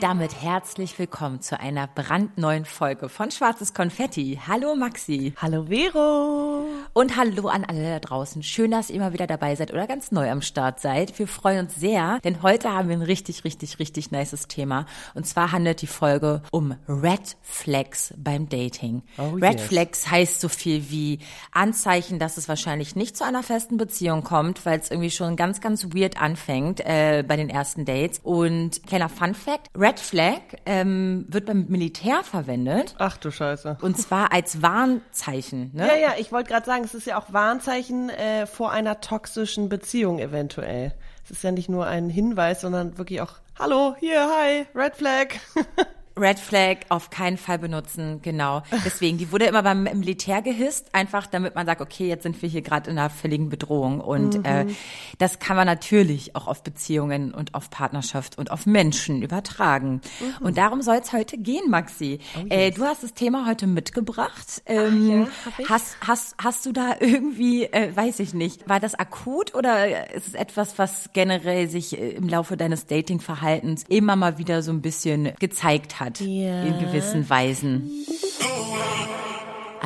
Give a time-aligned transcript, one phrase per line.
[0.00, 4.40] Und damit herzlich willkommen zu einer brandneuen Folge von Schwarzes Konfetti.
[4.48, 5.34] Hallo Maxi.
[5.36, 6.64] Hallo Vero.
[6.94, 8.42] Und hallo an alle da draußen.
[8.42, 11.18] Schön, dass ihr mal wieder dabei seid oder ganz neu am Start seid.
[11.18, 14.86] Wir freuen uns sehr, denn heute haben wir ein richtig, richtig, richtig nices Thema.
[15.12, 19.02] Und zwar handelt die Folge um Red Flags beim Dating.
[19.18, 19.62] Oh, Red yes.
[19.68, 21.18] Flags heißt so viel wie
[21.52, 25.60] Anzeichen, dass es wahrscheinlich nicht zu einer festen Beziehung kommt, weil es irgendwie schon ganz,
[25.60, 28.18] ganz weird anfängt äh, bei den ersten Dates.
[28.22, 32.94] Und kleiner Fun Fact, Red Flag ähm, wird beim Militär verwendet.
[32.98, 33.78] Ach du Scheiße.
[33.80, 35.70] Und zwar als Warnzeichen.
[35.74, 35.88] Ne?
[35.88, 39.68] Ja, ja, ich wollte gerade sagen, es ist ja auch Warnzeichen äh, vor einer toxischen
[39.68, 40.92] Beziehung eventuell.
[41.24, 45.28] Es ist ja nicht nur ein Hinweis, sondern wirklich auch, hallo, hier, hi, Red Flag.
[46.20, 48.62] Red Flag auf keinen Fall benutzen, genau.
[48.84, 52.48] Deswegen, die wurde immer beim Militär gehisst, einfach damit man sagt, okay, jetzt sind wir
[52.48, 54.00] hier gerade in einer völligen Bedrohung.
[54.00, 54.44] Und mhm.
[54.44, 54.66] äh,
[55.18, 60.00] das kann man natürlich auch auf Beziehungen und auf Partnerschaft und auf Menschen übertragen.
[60.20, 60.46] Mhm.
[60.46, 62.20] Und darum soll es heute gehen, Maxi.
[62.36, 62.48] Oh, yes.
[62.50, 64.62] äh, du hast das Thema heute mitgebracht.
[64.66, 68.94] Ähm, Ach, ja, hast, hast, hast du da irgendwie, äh, weiß ich nicht, war das
[68.94, 74.38] akut oder ist es etwas, was generell sich äh, im Laufe deines Datingverhaltens immer mal
[74.38, 76.09] wieder so ein bisschen gezeigt hat?
[76.10, 76.62] Hat ja.
[76.62, 77.90] in gewissen Weisen.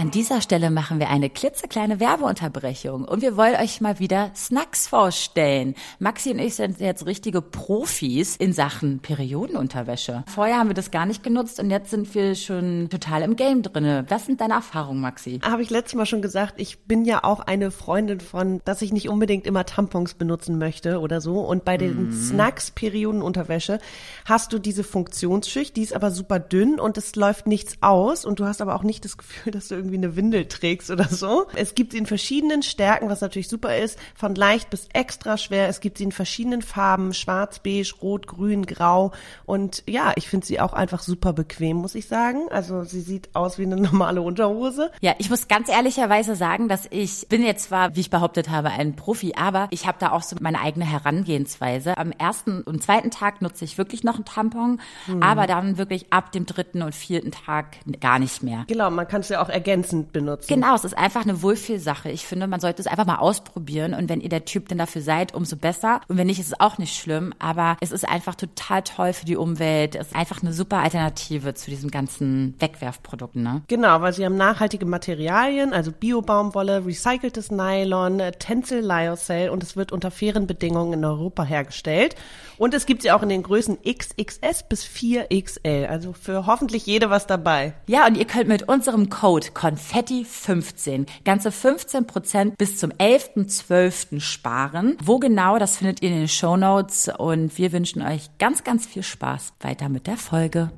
[0.05, 4.87] An dieser Stelle machen wir eine klitzekleine Werbeunterbrechung und wir wollen euch mal wieder Snacks
[4.87, 5.75] vorstellen.
[5.99, 10.25] Maxi und ich sind jetzt richtige Profis in Sachen Periodenunterwäsche.
[10.27, 13.63] Vorher haben wir das gar nicht genutzt und jetzt sind wir schon total im Game
[13.63, 14.05] drinne.
[14.11, 15.41] Was sind deine Erfahrungen, Maxi?
[15.43, 18.93] Habe ich letztes Mal schon gesagt, ich bin ja auch eine Freundin von, dass ich
[18.93, 21.41] nicht unbedingt immer Tampons benutzen möchte oder so.
[21.41, 22.13] Und bei den mm.
[22.13, 23.79] Snacks Periodenunterwäsche
[24.27, 28.39] hast du diese Funktionsschicht, die ist aber super dünn und es läuft nichts aus und
[28.39, 31.47] du hast aber auch nicht das Gefühl, dass du irgendwie eine Windel trägst oder so.
[31.55, 35.69] Es gibt sie in verschiedenen Stärken, was natürlich super ist, von leicht bis extra schwer.
[35.69, 39.13] Es gibt sie in verschiedenen Farben, schwarz, beige, rot, grün, grau.
[39.47, 42.49] Und ja, ich finde sie auch einfach super bequem, muss ich sagen.
[42.51, 44.91] Also sie sieht aus wie eine normale Unterhose.
[45.01, 48.71] Ja, ich muss ganz ehrlicherweise sagen, dass ich bin jetzt zwar, wie ich behauptet habe,
[48.71, 51.97] ein Profi, aber ich habe da auch so meine eigene Herangehensweise.
[51.99, 55.23] Am ersten und zweiten Tag nutze ich wirklich noch einen Tampon, hm.
[55.23, 58.65] aber dann wirklich ab dem dritten und vierten Tag gar nicht mehr.
[58.67, 60.47] Genau, man kann es ja auch ergänzen ergänzend benutzen.
[60.49, 62.11] Genau, es ist einfach eine Wohlfühlsache.
[62.11, 65.03] Ich finde, man sollte es einfach mal ausprobieren und wenn ihr der Typ denn dafür
[65.03, 66.01] seid, umso besser.
[66.09, 69.27] Und wenn nicht, ist es auch nicht schlimm, aber es ist einfach total toll für
[69.27, 69.97] die Umwelt.
[69.97, 73.63] Es ist einfach eine super Alternative zu diesen ganzen Wegwerfprodukten, ne?
[73.69, 79.93] Genau, weil sie haben nachhaltige Materialien, also Biobaumwolle, recyceltes Nylon, Tencel Lyocell und es wird
[79.93, 82.15] unter fairen Bedingungen in Europa hergestellt.
[82.59, 87.11] Und es gibt sie auch in den Größen XXS bis 4XL, also für hoffentlich jede
[87.11, 87.75] was dabei.
[87.87, 94.21] Ja, und ihr könnt mit unserem Code Konfetti 15 ganze 15 Prozent bis zum 11.12.
[94.21, 94.97] sparen.
[95.03, 98.87] Wo genau, das findet ihr in den Show Notes und wir wünschen euch ganz, ganz
[98.87, 100.71] viel Spaß weiter mit der Folge.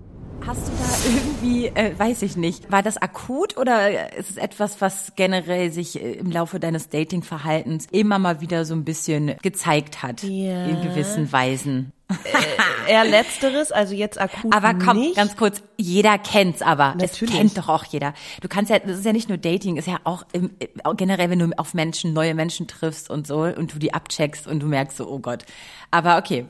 [0.45, 4.81] Hast du da irgendwie, äh, weiß ich nicht, war das akut oder ist es etwas,
[4.81, 10.03] was generell sich äh, im Laufe deines Datingverhaltens immer mal wieder so ein bisschen gezeigt
[10.03, 10.67] hat ja.
[10.67, 11.93] in gewissen Weisen?
[12.09, 15.17] äh, eher letzteres, also jetzt akut Aber komm, nicht.
[15.17, 16.95] ganz kurz, jeder kennt's aber.
[16.95, 17.35] Natürlich.
[17.35, 18.15] Es kennt doch auch jeder.
[18.41, 20.51] Du kannst ja, das ist ja nicht nur Dating, ist ja auch im,
[20.97, 24.61] generell, wenn du auf Menschen, neue Menschen triffst und so und du die abcheckst und
[24.61, 25.45] du merkst so, oh Gott.
[25.91, 26.47] Aber okay,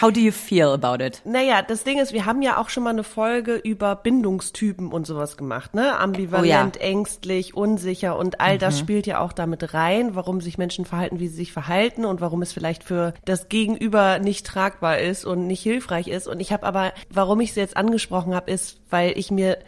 [0.00, 1.22] how do you feel about it?
[1.24, 5.06] Naja, das Ding ist, wir haben ja auch schon mal eine Folge über Bindungstypen und
[5.06, 5.98] sowas gemacht, ne?
[5.98, 6.86] Ambivalent, oh ja.
[6.90, 8.58] ängstlich, unsicher und all mhm.
[8.58, 12.20] das spielt ja auch damit rein, warum sich Menschen verhalten, wie sie sich verhalten und
[12.20, 16.28] warum es vielleicht für das Gegenüber nicht tragbar ist und nicht hilfreich ist.
[16.28, 19.58] Und ich habe aber, warum ich es jetzt angesprochen habe, ist, weil ich mir,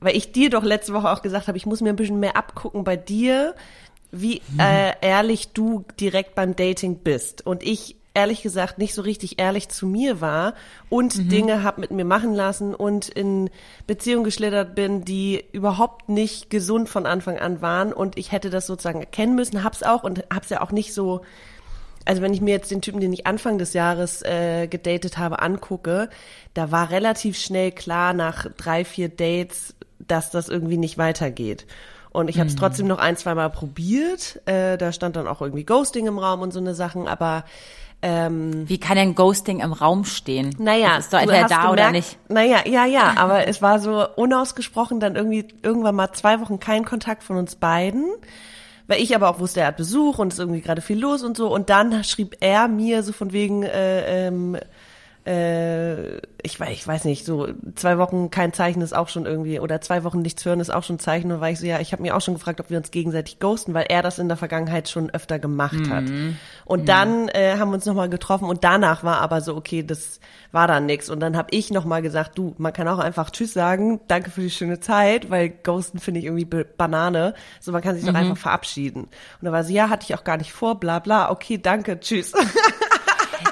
[0.00, 2.36] weil ich dir doch letzte Woche auch gesagt habe, ich muss mir ein bisschen mehr
[2.36, 3.54] abgucken bei dir,
[4.12, 4.60] wie hm.
[4.60, 7.44] äh, ehrlich du direkt beim Dating bist.
[7.44, 10.54] Und ich ehrlich gesagt nicht so richtig ehrlich zu mir war
[10.88, 11.28] und mhm.
[11.28, 13.50] Dinge hab mit mir machen lassen und in
[13.86, 18.66] Beziehungen geschlittert bin, die überhaupt nicht gesund von Anfang an waren und ich hätte das
[18.66, 21.20] sozusagen erkennen müssen, hab's auch und hab's ja auch nicht so
[22.06, 25.42] also wenn ich mir jetzt den Typen, den ich Anfang des Jahres äh, gedatet habe,
[25.42, 26.08] angucke,
[26.54, 31.66] da war relativ schnell klar nach drei, vier Dates, dass das irgendwie nicht weitergeht.
[32.10, 32.60] Und ich habe es mhm.
[32.60, 34.40] trotzdem noch ein, zwei Mal probiert.
[34.46, 37.08] Äh, da stand dann auch irgendwie Ghosting im Raum und so eine Sachen.
[37.08, 37.44] Aber
[38.02, 40.54] ähm, Wie kann denn Ghosting im Raum stehen?
[40.58, 42.18] Naja, das ist doch entweder da gemerkt, oder nicht.
[42.28, 46.84] Naja, ja, ja, aber es war so unausgesprochen dann irgendwie irgendwann mal zwei Wochen kein
[46.84, 48.04] Kontakt von uns beiden.
[48.88, 51.36] Weil ich aber auch wusste, er hat Besuch und ist irgendwie gerade viel los und
[51.36, 51.52] so.
[51.52, 54.56] Und dann schrieb er mir so von wegen, äh, ähm,
[55.26, 59.58] äh, ich weiß, ich weiß nicht, so zwei Wochen kein Zeichen ist auch schon irgendwie,
[59.58, 61.32] oder zwei Wochen nichts hören ist auch schon ein Zeichen.
[61.32, 63.40] Und war ich so, ja, ich habe mir auch schon gefragt, ob wir uns gegenseitig
[63.40, 66.04] ghosten, weil er das in der Vergangenheit schon öfter gemacht hat.
[66.10, 66.36] Mhm.
[66.64, 66.86] Und Mhm.
[66.86, 70.20] dann äh, haben wir uns nochmal getroffen und danach war aber so, okay, das
[70.52, 71.10] war dann nix.
[71.10, 74.40] Und dann habe ich nochmal gesagt, du, man kann auch einfach Tschüss sagen, danke für
[74.42, 77.34] die schöne Zeit, weil Ghosten finde ich irgendwie Banane.
[77.60, 78.16] So, man kann sich doch Mhm.
[78.18, 79.02] einfach verabschieden.
[79.04, 79.10] Und
[79.42, 82.32] da war sie, ja, hatte ich auch gar nicht vor, bla bla, okay, danke, tschüss.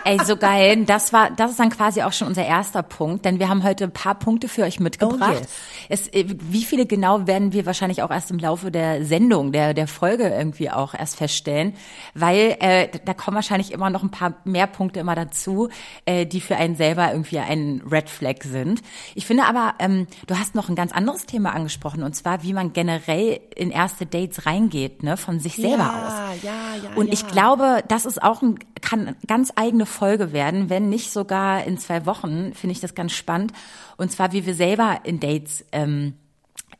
[0.05, 0.85] Ey, so geil.
[0.85, 3.85] Das war, das ist dann quasi auch schon unser erster Punkt, denn wir haben heute
[3.85, 5.37] ein paar Punkte für euch mitgebracht.
[5.37, 5.41] Oh,
[5.89, 6.09] yes.
[6.09, 9.75] es, äh, wie viele genau werden wir wahrscheinlich auch erst im Laufe der Sendung, der,
[9.75, 11.75] der Folge irgendwie auch erst feststellen,
[12.15, 15.69] weil äh, da kommen wahrscheinlich immer noch ein paar mehr Punkte immer dazu,
[16.05, 18.83] äh, die für einen selber irgendwie ein Red Flag sind.
[19.15, 22.53] Ich finde aber, ähm, du hast noch ein ganz anderes Thema angesprochen und zwar, wie
[22.53, 26.43] man generell in erste Dates reingeht, ne, von sich selber aus.
[26.43, 26.53] ja,
[26.83, 26.91] ja.
[26.97, 27.13] Und ja.
[27.13, 31.79] ich glaube, das ist auch ein, kann ganz eigene Folge werden, wenn nicht sogar in
[31.79, 33.53] zwei Wochen, finde ich das ganz spannend.
[33.97, 36.15] Und zwar, wie wir selber in Dates ähm,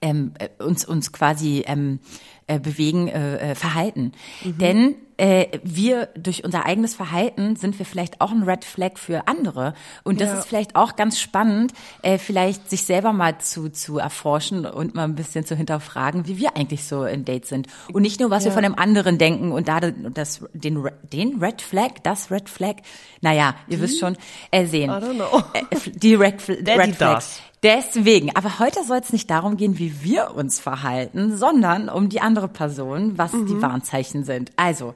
[0.01, 1.99] ähm, äh, uns, uns quasi ähm,
[2.47, 4.13] äh, bewegen, äh, äh, verhalten.
[4.45, 9.29] Denn äh, wir durch unser eigenes Verhalten sind wir vielleicht auch ein Red Flag für
[9.29, 9.75] andere.
[10.03, 10.39] Und das Ja.
[10.39, 11.73] ist vielleicht auch ganz spannend,
[12.03, 16.39] äh, vielleicht sich selber mal zu, zu erforschen und mal ein bisschen zu hinterfragen, wie
[16.39, 17.69] wir eigentlich so in Dates sind.
[17.93, 18.55] Und nicht nur, was wir Ja.
[18.55, 22.77] von dem anderen denken und da das, den, den Red Flag, das Red Flag,
[23.21, 24.17] naja, ihr wisst schon,
[24.51, 24.91] äh, sehen.
[24.91, 25.43] I don't know.
[25.55, 26.99] Äh, die Red, Daddy Red Flags.
[27.27, 27.41] does.
[27.63, 32.21] Deswegen, aber heute soll es nicht darum gehen, wie wir uns verhalten, sondern um die
[32.21, 33.47] andere Person, was Mhm.
[33.47, 34.51] die Warnzeichen sind.
[34.57, 34.93] Also,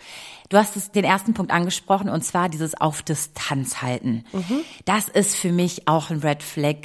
[0.48, 4.24] du hast es, den ersten Punkt angesprochen, und zwar dieses auf Distanz halten.
[4.32, 4.60] Mhm.
[4.84, 6.76] Das ist für mich auch ein Red Flag,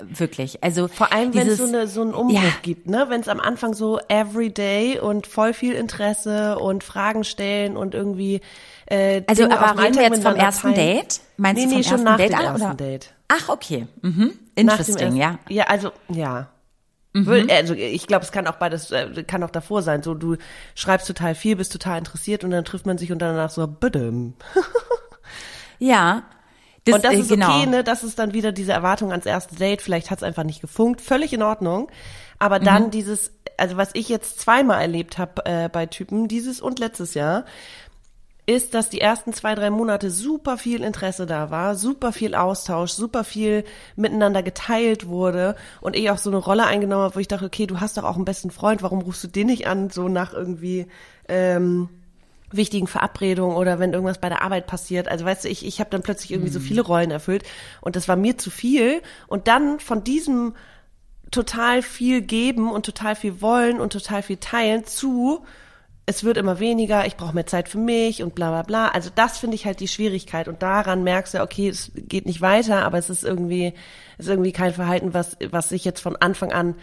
[0.00, 0.62] wirklich.
[0.62, 2.50] Also Vor allem, wenn es so, eine, so einen Umbruch Ja.
[2.62, 3.06] gibt, ne?
[3.08, 8.40] Wenn es am Anfang so everyday und voll viel Interesse und Fragen stellen und irgendwie
[8.86, 10.96] äh, Also, Dinge aber reden wir jetzt vom ersten teilen.
[10.96, 11.20] Date?
[11.36, 12.76] Meinst nee, du vom nee, schon ersten nach Date dem an, ersten?
[12.76, 13.14] Date.
[13.28, 13.86] Ach, okay.
[14.02, 14.10] Mhm.
[14.10, 15.38] Dem Interesting, ja.
[15.48, 16.48] Ja, also, ja.
[17.14, 17.48] Mhm.
[17.50, 20.02] Also ich glaube, es kann auch beides, äh, kann auch davor sein.
[20.02, 20.36] So, du
[20.74, 24.12] schreibst total viel, bist total interessiert und dann trifft man sich und danach so, bitte.
[25.78, 26.22] Ja.
[26.84, 27.56] Das, Und das äh, ist genau.
[27.58, 27.84] okay, ne?
[27.84, 29.82] Das ist dann wieder diese Erwartung ans erste Date.
[29.82, 31.00] Vielleicht hat es einfach nicht gefunkt.
[31.00, 31.90] Völlig in Ordnung.
[32.38, 32.90] Aber dann Mhm.
[32.90, 37.44] dieses, also was ich jetzt zweimal erlebt habe äh, bei Typen, dieses und letztes Jahr,
[38.44, 42.90] ist, dass die ersten zwei, drei Monate super viel Interesse da war, super viel Austausch,
[42.90, 47.28] super viel miteinander geteilt wurde und ich auch so eine Rolle eingenommen habe, wo ich
[47.28, 49.90] dachte, okay, du hast doch auch einen besten Freund, warum rufst du den nicht an,
[49.90, 50.86] so nach irgendwie
[51.28, 51.88] ähm,
[52.50, 55.08] wichtigen Verabredungen oder wenn irgendwas bei der Arbeit passiert.
[55.08, 57.44] Also weißt du, ich, ich habe dann plötzlich irgendwie so viele Rollen erfüllt
[57.80, 59.02] und das war mir zu viel.
[59.28, 60.54] Und dann von diesem
[61.30, 65.44] total viel geben und total viel wollen und total viel teilen zu,
[66.06, 68.88] es wird immer weniger, ich brauche mehr Zeit für mich und bla bla bla.
[68.88, 72.40] Also das finde ich halt die Schwierigkeit und daran merkst du, okay, es geht nicht
[72.40, 73.72] weiter, aber es ist irgendwie,
[74.18, 76.74] es ist irgendwie kein Verhalten, was, was sich jetzt von Anfang an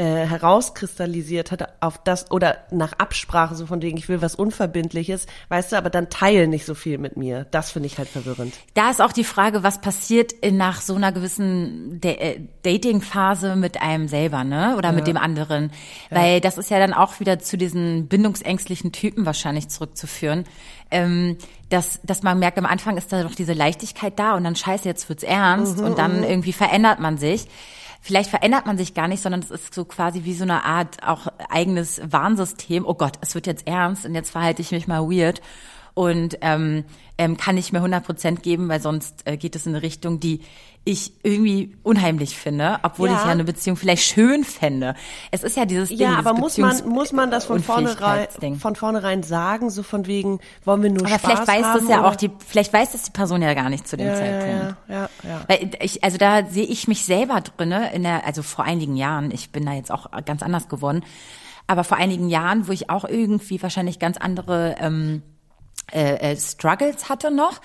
[0.00, 5.26] äh, herauskristallisiert hat auf das oder nach Absprache so von wegen ich will was unverbindliches,
[5.50, 7.46] weißt du, aber dann teilen nicht so viel mit mir.
[7.50, 8.54] Das finde ich halt verwirrend.
[8.72, 13.56] Da ist auch die Frage, was passiert in, nach so einer gewissen Da- äh, Dating-Phase
[13.56, 14.74] mit einem selber, ne?
[14.78, 15.70] Oder mit dem anderen.
[16.08, 20.44] Weil das ist ja dann auch wieder zu diesen bindungsängstlichen Typen wahrscheinlich zurückzuführen.
[20.90, 21.36] Ähm,
[21.68, 24.88] dass, dass man merkt, am Anfang ist da noch diese Leichtigkeit da und dann scheiße,
[24.88, 27.46] jetzt wird's ernst und dann irgendwie verändert man sich.
[28.00, 31.06] Vielleicht verändert man sich gar nicht, sondern es ist so quasi wie so eine Art
[31.06, 32.86] auch eigenes Warnsystem.
[32.86, 35.42] Oh Gott, es wird jetzt ernst und jetzt verhalte ich mich mal weird
[35.94, 36.84] und ähm,
[37.18, 40.20] ähm, kann nicht mehr 100 Prozent geben, weil sonst äh, geht es in eine Richtung,
[40.20, 40.40] die
[40.84, 43.16] ich irgendwie unheimlich finde, obwohl Ja.
[43.16, 44.94] ich ja eine Beziehung vielleicht schön fände.
[45.30, 48.28] Es ist ja dieses Ding, Ja, dieses aber muss man, muss man das von vornherein,
[48.58, 51.88] von vornherein sagen, so von wegen, wollen wir nur Aber Spaß vielleicht weiß haben, das
[51.90, 52.08] ja oder?
[52.08, 54.76] auch die, vielleicht weiß das die Person ja gar nicht zu dem ja, Zeitpunkt.
[54.88, 55.40] ja, ja, ja.
[55.48, 59.30] Weil ich, also da sehe ich mich selber drinne in der, also vor einigen Jahren,
[59.32, 61.04] ich bin da jetzt auch ganz anders geworden,
[61.66, 65.22] aber vor einigen Jahren, wo ich auch irgendwie wahrscheinlich ganz andere ähm,
[65.92, 67.60] äh, äh, Struggles hatte noch,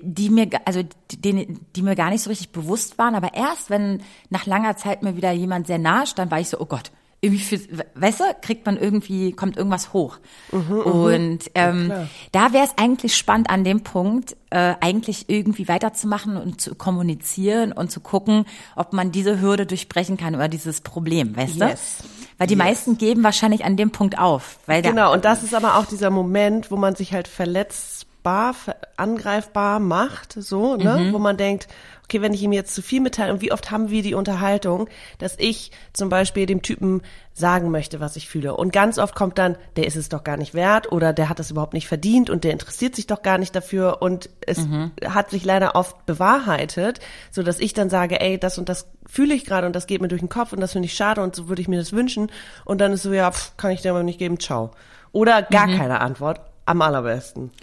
[0.00, 4.02] die mir, also die, die mir gar nicht so richtig bewusst waren, aber erst wenn
[4.30, 6.90] nach langer Zeit mir wieder jemand sehr nahe stand, war ich so, oh Gott,
[7.20, 7.58] irgendwie für,
[7.94, 10.18] weißt du, kriegt man irgendwie, kommt irgendwas hoch.
[10.52, 11.92] und ähm,
[12.32, 17.72] da wäre es eigentlich spannend an dem Punkt, äh, eigentlich irgendwie weiterzumachen und zu kommunizieren
[17.72, 18.44] und zu gucken,
[18.76, 21.98] ob man diese Hürde durchbrechen kann oder dieses Problem, weißt Yes.
[22.02, 22.23] du?
[22.44, 24.58] Weil die meisten geben wahrscheinlich an dem Punkt auf.
[24.66, 28.54] Weil Genau, und das ist aber auch dieser Moment, wo man sich halt verletzt verwundbar,
[28.96, 31.12] angreifbar macht, so, ne, mhm.
[31.12, 31.68] wo man denkt,
[32.04, 34.88] okay, wenn ich ihm jetzt zu viel mitteile, und wie oft haben wir die Unterhaltung,
[35.18, 38.54] dass ich zum Beispiel dem Typen sagen möchte, was ich fühle.
[38.54, 41.40] Und ganz oft kommt dann, der ist es doch gar nicht wert oder der hat
[41.40, 44.02] es überhaupt nicht verdient und der interessiert sich doch gar nicht dafür.
[44.02, 44.92] Und es mhm.
[45.04, 49.34] hat sich leider oft bewahrheitet, so dass ich dann sage, ey, das und das fühle
[49.34, 51.34] ich gerade und das geht mir durch den Kopf und das finde ich schade und
[51.34, 52.30] so würde ich mir das wünschen.
[52.64, 54.70] Und dann ist so, ja, pff, kann ich dir aber nicht geben, ciao.
[55.10, 55.78] Oder gar mhm.
[55.78, 56.40] keine Antwort.
[56.66, 57.50] Am allerbesten.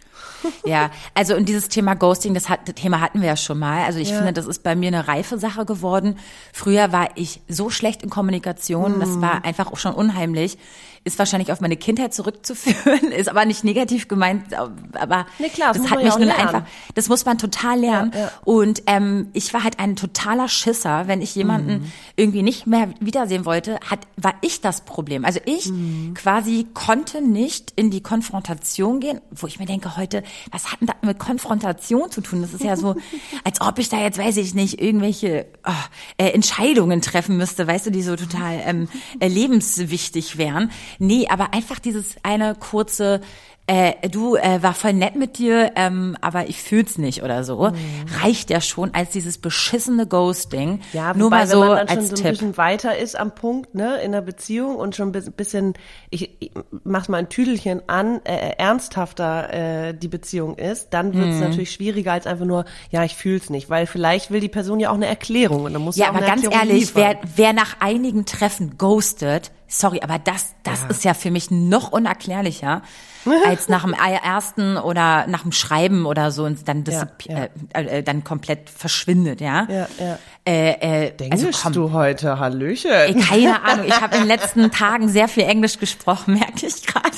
[0.66, 3.86] Ja, also und dieses Thema Ghosting, das, hat, das Thema hatten wir ja schon mal.
[3.86, 4.18] Also ich ja.
[4.18, 6.18] finde, das ist bei mir eine reife Sache geworden.
[6.52, 9.00] Früher war ich so schlecht in Kommunikation, mm.
[9.00, 10.58] das war einfach auch schon unheimlich
[11.04, 15.82] ist wahrscheinlich auf meine Kindheit zurückzuführen, ist aber nicht negativ gemeint, aber nee, klar, das,
[15.82, 18.12] das hat mich nur einfach, das muss man total lernen.
[18.14, 18.32] Ja, ja.
[18.44, 21.92] Und ähm, ich war halt ein totaler Schisser, wenn ich jemanden mhm.
[22.16, 25.26] irgendwie nicht mehr wiedersehen wollte, hat, war ich das Problem.
[25.26, 26.14] Also ich mhm.
[26.14, 30.88] quasi konnte nicht in die Konfrontation gehen, wo ich mir denke heute, was hat denn
[30.88, 32.44] das mit Konfrontation zu tun?
[32.44, 32.96] Das ist ja so,
[33.44, 35.72] als ob ich da jetzt, weiß ich nicht, irgendwelche oh,
[36.18, 38.88] äh, Entscheidungen treffen müsste, weißt du, die so total ähm,
[39.20, 40.70] äh, lebenswichtig wären.
[41.00, 43.22] Nee, aber einfach dieses eine kurze,
[43.68, 47.70] äh, du äh, war voll nett mit dir, ähm, aber ich fühl's nicht oder so,
[47.70, 47.76] mhm.
[48.22, 50.82] reicht ja schon als dieses beschissene Ghosting.
[50.92, 53.34] Ja, nur mal so wenn man dann als schon so ein bisschen weiter ist am
[53.34, 55.76] Punkt, ne, in der Beziehung und schon ein bisschen,
[56.10, 56.52] ich, ich
[56.84, 61.42] mach's mal ein Tüdelchen an, äh, äh, ernsthafter äh, die Beziehung ist, dann wird's mhm.
[61.42, 64.90] natürlich schwieriger als einfach nur, ja, ich fühl's nicht, weil vielleicht will die Person ja
[64.90, 68.26] auch eine Erklärung und dann muss ja, aber ganz Erklärung ehrlich, wer, wer nach einigen
[68.26, 70.88] Treffen ghostet, sorry, aber das, das ja.
[70.90, 72.82] ist ja für mich noch unerklärlicher
[73.46, 77.48] als nach dem ersten oder nach dem Schreiben oder so und dann ja, ja.
[77.74, 79.68] Äh, äh, dann komplett verschwindet, ja.
[79.70, 80.20] Ja, ja.
[80.44, 82.92] Äh, äh, Englisch also komm, du heute, Hallöchen.
[82.92, 86.86] Ey, keine Ahnung, ich habe in den letzten Tagen sehr viel Englisch gesprochen, merke ich
[86.86, 87.18] gerade.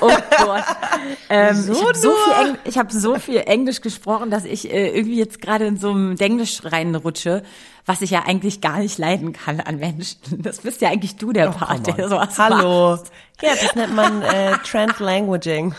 [0.00, 0.64] Oh Gott.
[1.28, 4.88] Ähm, so ich habe so, viel ich hab so viel Englisch gesprochen, dass ich äh,
[4.88, 7.44] irgendwie jetzt gerade in so einem Englisch reinrutsche
[7.90, 10.20] was ich ja eigentlich gar nicht leiden kann an Menschen.
[10.38, 12.90] Das bist ja eigentlich du, der oh, Part, der sowas Hallo.
[12.92, 13.10] Macht.
[13.42, 15.74] Ja, das nennt man äh, Translanguaging.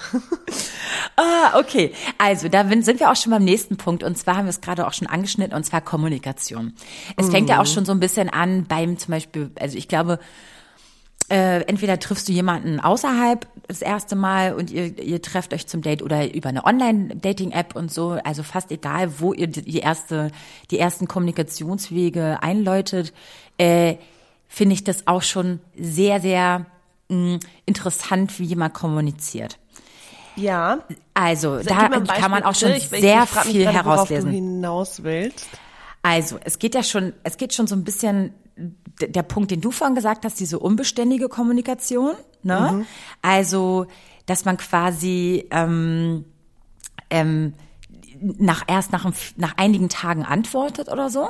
[1.15, 1.93] ah, okay.
[2.17, 4.03] Also, da sind wir auch schon beim nächsten Punkt.
[4.03, 6.73] Und zwar haben wir es gerade auch schon angeschnitten, und zwar Kommunikation.
[7.15, 7.31] Es mm.
[7.31, 7.73] fängt ja auch mhm.
[7.73, 10.19] schon so ein bisschen an beim zum Beispiel, also ich glaube,
[11.31, 15.81] äh, entweder triffst du jemanden außerhalb das erste Mal und ihr, ihr trefft euch zum
[15.81, 20.31] Date oder über eine Online-Dating-App und so, also fast egal, wo ihr die erste,
[20.71, 23.13] die ersten Kommunikationswege einläutet,
[23.57, 23.95] äh,
[24.49, 26.65] finde ich das auch schon sehr, sehr
[27.07, 29.57] mh, mm, interessant, wie jemand kommuniziert.
[30.35, 30.79] Ja.
[31.13, 34.29] Also, da kann man auch schon ich, sehr ich viel gerade, herauslesen.
[34.29, 35.47] Du hinaus willst.
[36.01, 38.33] Also, es geht ja schon, es geht schon so ein bisschen
[38.99, 42.13] der Punkt, den du vorhin gesagt hast, diese unbeständige Kommunikation.
[42.43, 42.71] Ne?
[42.73, 42.85] Mhm.
[43.21, 43.87] Also,
[44.25, 46.25] dass man quasi ähm,
[47.09, 47.53] ähm,
[48.21, 51.29] nach erst nach, nach einigen Tagen antwortet oder so.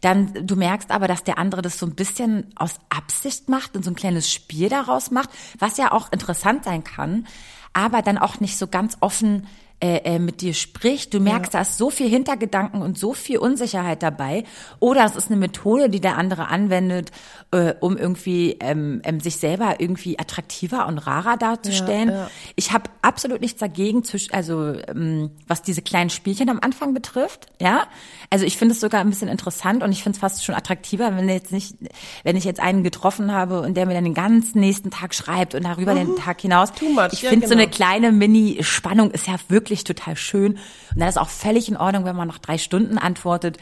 [0.00, 3.84] Dann du merkst aber, dass der andere das so ein bisschen aus Absicht macht und
[3.84, 7.26] so ein kleines Spiel daraus macht, was ja auch interessant sein kann,
[7.74, 9.46] aber dann auch nicht so ganz offen
[9.80, 11.60] äh, äh, mit dir spricht, du merkst, ja.
[11.60, 14.44] da ist so viel Hintergedanken und so viel Unsicherheit dabei.
[14.78, 17.10] Oder es ist eine Methode, die der andere anwendet,
[17.50, 22.10] äh, um irgendwie ähm, ähm, sich selber irgendwie attraktiver und rarer darzustellen.
[22.10, 22.30] Ja, ja.
[22.56, 27.46] Ich habe absolut nichts dagegen, also ähm, was diese kleinen Spielchen am Anfang betrifft.
[27.58, 27.84] Ja,
[28.28, 31.16] also ich finde es sogar ein bisschen interessant und ich finde es fast schon attraktiver,
[31.16, 31.74] wenn jetzt nicht,
[32.22, 35.54] wenn ich jetzt einen getroffen habe und der mir dann den ganzen nächsten Tag schreibt
[35.54, 35.98] und darüber mhm.
[35.98, 36.70] den Tag hinaus.
[36.80, 37.12] Much.
[37.12, 37.48] Ich finde genau.
[37.48, 40.52] so eine kleine Mini-Spannung ist ja wirklich wirklich total schön.
[40.52, 43.58] Und dann ist auch völlig in Ordnung, wenn man nach drei Stunden antwortet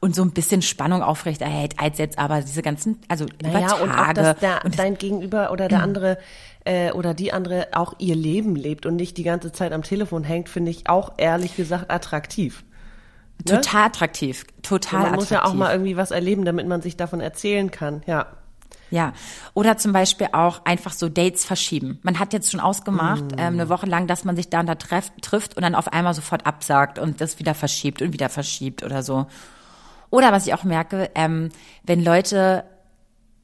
[0.00, 3.68] und so ein bisschen Spannung aufrecht erhält, als jetzt aber diese ganzen, also naja, über
[3.68, 3.82] Tage.
[3.82, 5.84] Und auch, dass der, und dein Gegenüber oder der mhm.
[5.84, 6.18] andere
[6.64, 10.24] äh, oder die andere auch ihr Leben lebt und nicht die ganze Zeit am Telefon
[10.24, 12.64] hängt, finde ich auch ehrlich gesagt attraktiv.
[13.48, 13.60] Ne?
[13.60, 15.10] Total attraktiv, total man attraktiv.
[15.10, 18.26] Man muss ja auch mal irgendwie was erleben, damit man sich davon erzählen kann, ja.
[18.92, 19.14] Ja,
[19.54, 21.98] oder zum Beispiel auch einfach so Dates verschieben.
[22.02, 23.38] Man hat jetzt schon ausgemacht, mm.
[23.38, 25.90] ähm, eine Woche lang, dass man sich da und da treff, trifft und dann auf
[25.90, 29.26] einmal sofort absagt und das wieder verschiebt und wieder verschiebt oder so.
[30.10, 31.48] Oder was ich auch merke, ähm,
[31.84, 32.64] wenn Leute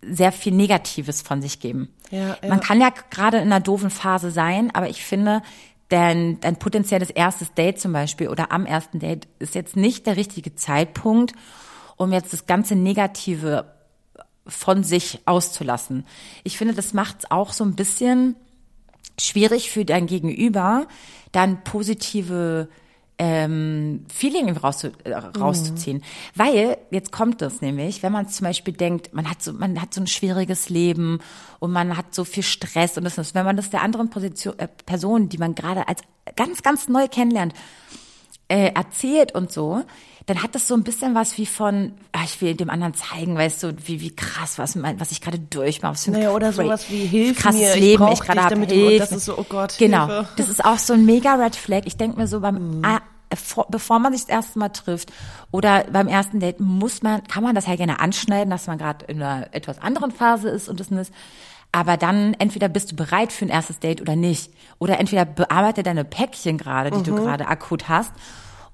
[0.03, 1.89] sehr viel Negatives von sich geben.
[2.11, 2.49] Ja, ja.
[2.49, 5.41] Man kann ja gerade in einer doofen Phase sein, aber ich finde,
[5.89, 10.17] dein, dein potenzielles erstes Date zum Beispiel oder am ersten Date ist jetzt nicht der
[10.17, 11.33] richtige Zeitpunkt,
[11.97, 13.78] um jetzt das ganze Negative
[14.49, 16.07] von sich auszulassen.
[16.45, 18.37] Ich finde, das macht es auch so ein bisschen
[19.21, 20.87] schwierig für dein Gegenüber,
[21.33, 22.69] dann positive
[23.19, 25.99] ähm, Feeling rauszu, äh, rauszuziehen.
[25.99, 26.03] Mhm.
[26.37, 29.93] Weil, jetzt kommt es nämlich, wenn man zum Beispiel denkt, man hat so, man hat
[29.93, 31.19] so ein schwieriges Leben
[31.59, 34.57] und man hat so viel Stress und das ist, wenn man das der anderen Position,
[34.59, 36.03] äh, Person, die man gerade als
[36.37, 37.55] ganz, ganz neu kennenlernt,
[38.47, 39.83] äh, erzählt und so,
[40.29, 43.35] dann hat das so ein bisschen was wie von, ach, ich will dem anderen zeigen,
[43.35, 45.95] weißt du, wie, wie krass, was, was ich gerade durchmache.
[45.95, 48.99] Was naja, oder sowas wie Hilf krasses mir, Leben ich, ich gerade habe.
[48.99, 50.29] Das ist so, oh Gott, Genau, Hilfe.
[50.37, 51.85] das ist auch so ein mega Red Flag.
[51.87, 52.85] Ich denke mir so beim, mhm.
[52.85, 53.01] ah,
[53.71, 55.11] bevor man sich das erste Mal trifft
[55.51, 59.07] oder beim ersten Date muss man, kann man das ja gerne anschneiden, dass man gerade
[59.07, 61.15] in einer etwas anderen Phase ist und das ist.
[61.73, 64.51] Aber dann entweder bist du bereit für ein erstes Date oder nicht.
[64.79, 67.05] Oder entweder bearbeite deine Päckchen gerade, die mhm.
[67.05, 68.13] du gerade akut hast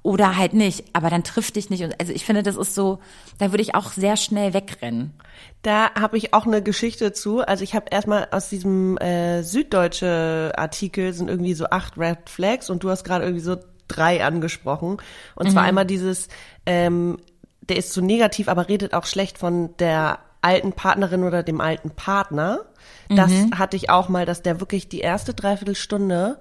[0.05, 1.83] oder halt nicht, aber dann trifft dich nicht.
[1.83, 3.01] Und also ich finde, das ist so,
[3.39, 5.15] da würde ich auch sehr schnell wegrennen.
[5.63, 7.41] Da habe ich auch eine Geschichte zu.
[7.41, 12.69] Also ich habe erstmal aus diesem äh, süddeutsche Artikel sind irgendwie so acht Red Flags
[12.69, 13.57] und du hast gerade irgendwie so
[13.89, 14.99] drei angesprochen.
[15.37, 15.51] Und mhm.
[15.53, 16.29] zwar einmal dieses,
[16.67, 17.19] ähm,
[17.63, 21.63] der ist zu so negativ, aber redet auch schlecht von der alten Partnerin oder dem
[21.63, 22.61] alten Partner.
[23.09, 23.59] Das mhm.
[23.59, 26.37] hatte ich auch mal, dass der wirklich die erste Dreiviertelstunde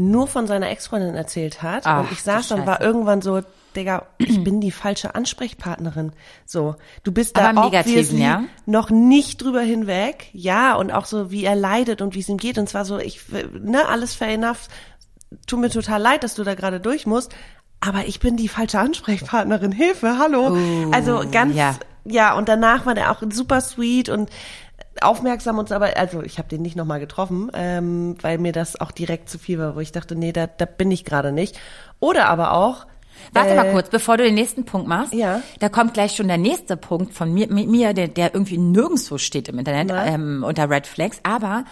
[0.00, 1.86] nur von seiner Ex-Freundin erzählt hat.
[1.86, 3.42] Ach, und ich saß dann, war irgendwann so,
[3.76, 6.12] Digga, ich bin die falsche Ansprechpartnerin.
[6.44, 8.44] So, du bist da auch ja?
[8.66, 10.28] noch nicht drüber hinweg.
[10.32, 12.58] Ja, und auch so, wie er leidet und wie es ihm geht.
[12.58, 13.20] Und zwar so, ich,
[13.60, 14.68] ne, alles fair enough.
[15.46, 17.34] Tut mir total leid, dass du da gerade durch musst.
[17.80, 19.72] Aber ich bin die falsche Ansprechpartnerin.
[19.72, 20.50] Hilfe, hallo.
[20.50, 21.76] Uh, also ganz, ja.
[22.04, 24.30] ja, und danach war der auch super sweet und
[25.00, 28.80] aufmerksam und so, aber also ich habe den nicht nochmal getroffen, ähm, weil mir das
[28.80, 31.58] auch direkt zu viel war, wo ich dachte, nee, da, da bin ich gerade nicht.
[32.00, 32.86] Oder aber auch.
[33.32, 35.12] Warte äh, mal kurz, bevor du den nächsten Punkt machst.
[35.12, 35.42] Ja.
[35.58, 39.18] Da kommt gleich schon der nächste Punkt von mir, mit mir der, der irgendwie nirgendwo
[39.18, 41.64] steht im Internet ähm, unter Red Flags, aber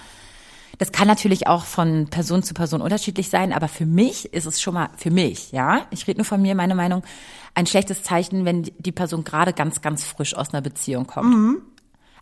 [0.79, 4.61] das kann natürlich auch von Person zu Person unterschiedlich sein, aber für mich ist es
[4.61, 7.03] schon mal, für mich, ja, ich rede nur von mir, meine Meinung,
[7.55, 11.35] ein schlechtes Zeichen, wenn die Person gerade ganz, ganz frisch aus einer Beziehung kommt.
[11.35, 11.63] Mhm.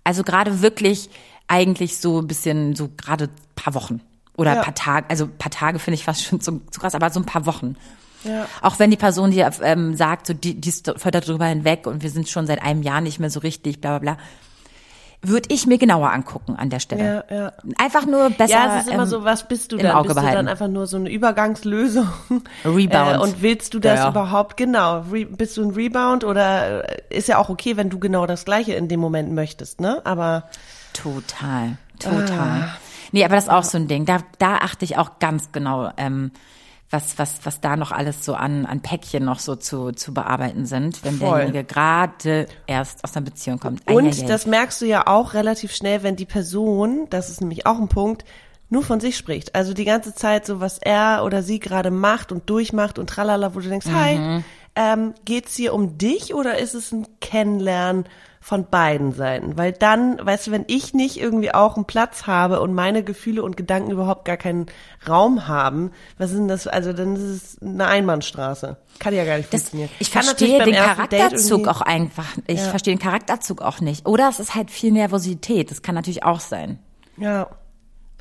[0.06, 1.10] Also gerade wirklich
[1.48, 4.00] eigentlich so ein bisschen, so gerade paar Wochen
[4.36, 4.62] oder ja.
[4.62, 7.26] paar Tage, also paar Tage finde ich fast schon zu, zu krass, aber so ein
[7.26, 7.75] paar Wochen.
[8.22, 8.46] Ja.
[8.62, 12.04] Auch wenn die Person dir ähm, sagt, so die, die ist voll darüber hinweg und
[12.04, 14.25] wir sind schon seit einem Jahr nicht mehr so richtig, bla bla bla
[15.22, 17.24] würde ich mir genauer angucken an der Stelle.
[17.28, 17.52] Ja, ja.
[17.78, 18.52] Einfach nur besser.
[18.52, 19.92] Ja, es ist immer ähm, so, was bist du dann?
[19.92, 20.32] Auge bist behalten.
[20.32, 22.08] du dann einfach nur so eine Übergangslösung?
[22.64, 23.16] Rebound.
[23.16, 25.04] Äh, und willst du das ja, überhaupt genau?
[25.10, 28.44] Re bist du ein Rebound oder äh, ist ja auch okay, wenn du genau das
[28.44, 30.00] Gleiche in dem Moment möchtest, ne?
[30.04, 30.44] Aber
[30.92, 32.28] total, total.
[32.38, 32.76] Ah.
[33.12, 34.04] Nee, aber das ist auch so ein Ding.
[34.04, 35.90] Da, da achte ich auch ganz genau.
[35.96, 36.32] Ähm,
[36.90, 40.66] was, was, was da noch alles so an, an Päckchen noch so zu, zu bearbeiten
[40.66, 41.38] sind, wenn Voll.
[41.38, 43.90] derjenige gerade erst aus einer Beziehung kommt.
[43.90, 44.26] Und Eieiei.
[44.26, 47.88] das merkst du ja auch relativ schnell, wenn die Person, das ist nämlich auch ein
[47.88, 48.25] Punkt,
[48.68, 49.54] nur von sich spricht.
[49.54, 53.54] Also die ganze Zeit so, was er oder sie gerade macht und durchmacht und tralala,
[53.54, 53.94] wo du denkst, mhm.
[53.94, 54.42] hi,
[54.76, 58.04] ähm, geht's hier um dich oder ist es ein Kennenlernen
[58.47, 59.59] von beiden Seiten.
[59.59, 63.43] Weil dann, weißt du, wenn ich nicht irgendwie auch einen Platz habe und meine Gefühle
[63.43, 64.67] und Gedanken überhaupt gar keinen
[65.09, 66.69] Raum haben, was ist denn das?
[66.69, 68.76] Also dann ist es eine Einbahnstraße.
[69.00, 69.91] Kann ja gar nicht das, funktionieren.
[69.99, 72.37] Ich Kann verstehe den Charakterzug auch einfach.
[72.47, 72.71] Ich ja.
[72.71, 74.06] verstehe den Charakterzug auch nicht.
[74.06, 75.73] Oder es ist halt viel Nervosität.
[75.73, 76.78] Das kann natürlich auch sein.
[77.17, 77.49] Ja.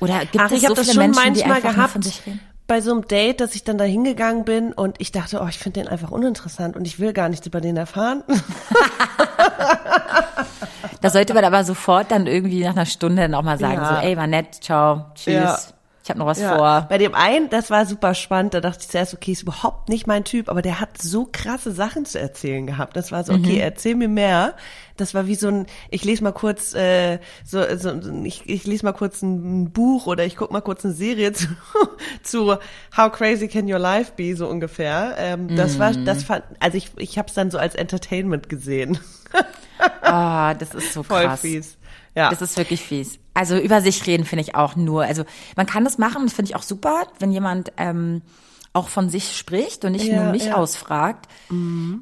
[0.00, 2.02] Oder gibt Ach, es ich so das viele schon Menschen, manchmal die einfach gehabt, von
[2.02, 2.40] sich reden?
[2.66, 5.58] bei so einem Date, dass ich dann da hingegangen bin und ich dachte, oh, ich
[5.60, 8.24] finde den einfach uninteressant und ich will gar nichts über den erfahren.
[11.00, 14.00] da sollte man aber sofort dann irgendwie nach einer Stunde dann auch mal sagen, Ja.
[14.00, 15.58] so, ey, war nett, ciao, tschüss, Ja.
[16.02, 16.56] ich habe noch was Ja.
[16.56, 16.86] vor.
[16.88, 20.06] Bei dem einen, das war super spannend, da dachte ich zuerst, okay, ist überhaupt nicht
[20.06, 22.96] mein Typ, aber der hat so krasse Sachen zu erzählen gehabt.
[22.96, 24.54] Das war so, okay, erzähl mir mehr.
[24.96, 27.92] Das war wie so ein, ich lese mal kurz, äh, so, so
[28.24, 31.48] ich, ich lese mal kurz ein Buch oder ich guck mal kurz eine Serie zu,
[32.22, 32.56] zu
[32.96, 35.14] How Crazy Can Your Life Be, so ungefähr.
[35.18, 38.98] Ähm, das war, das fand, also ich, ich habe es dann so als Entertainment gesehen.
[40.00, 41.40] Ah, das ist so Voll krass.
[41.42, 41.76] fies.
[42.14, 42.30] Ja.
[42.30, 43.18] Das ist wirklich fies.
[43.34, 45.04] Also über sich reden finde ich auch nur.
[45.04, 48.22] Also man kann das machen, das finde ich auch super, wenn jemand ähm,
[48.72, 50.54] auch von sich spricht und nicht Ja, nur mich ja.
[50.54, 51.28] ausfragt.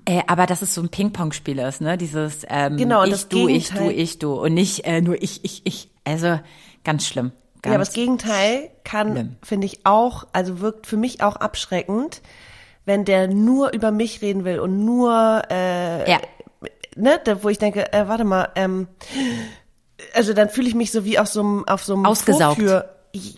[0.06, 1.98] Äh, aber dass es so ein Ping-Pong-Spiel ist, ne?
[1.98, 5.00] Dieses ähm, Genau, und ich, das du, ich, du, Gegenteil- ich, du und nicht äh,
[5.00, 5.90] nur ich, ich, ich.
[6.04, 6.38] Also
[6.84, 7.32] ganz schlimm.
[7.62, 12.22] Ganz Ja, aber das Gegenteil kann, finde ich auch, also wirkt für mich auch abschreckend,
[12.84, 16.18] wenn der nur über mich reden will und nur, äh, ja.
[16.96, 18.88] Ne, da, wo ich denke, äh, warte mal, ähm,
[20.14, 22.56] also dann fühle ich mich so wie auf so einem, auf so einem Ausgesaugt.
[22.56, 22.88] Vorführ,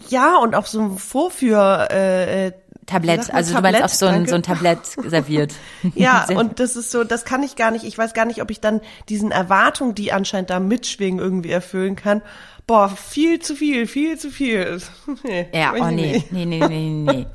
[0.08, 2.52] ja, und auf so einem Vorführ, äh, äh,
[2.86, 4.30] Tablett, also du meinst Tablett, auf so ein, danke.
[4.30, 5.52] so ein Tablett serviert.
[5.94, 8.50] Ja, und das ist so, das kann ich gar nicht, ich weiß gar nicht, ob
[8.50, 12.22] ich dann diesen Erwartungen, die anscheinend da mitschwingen, irgendwie erfüllen kann.
[12.66, 14.80] Boah, viel zu viel, viel zu viel.
[15.24, 17.26] Nee, Ja, oh nee, nee, nee, nee, nee.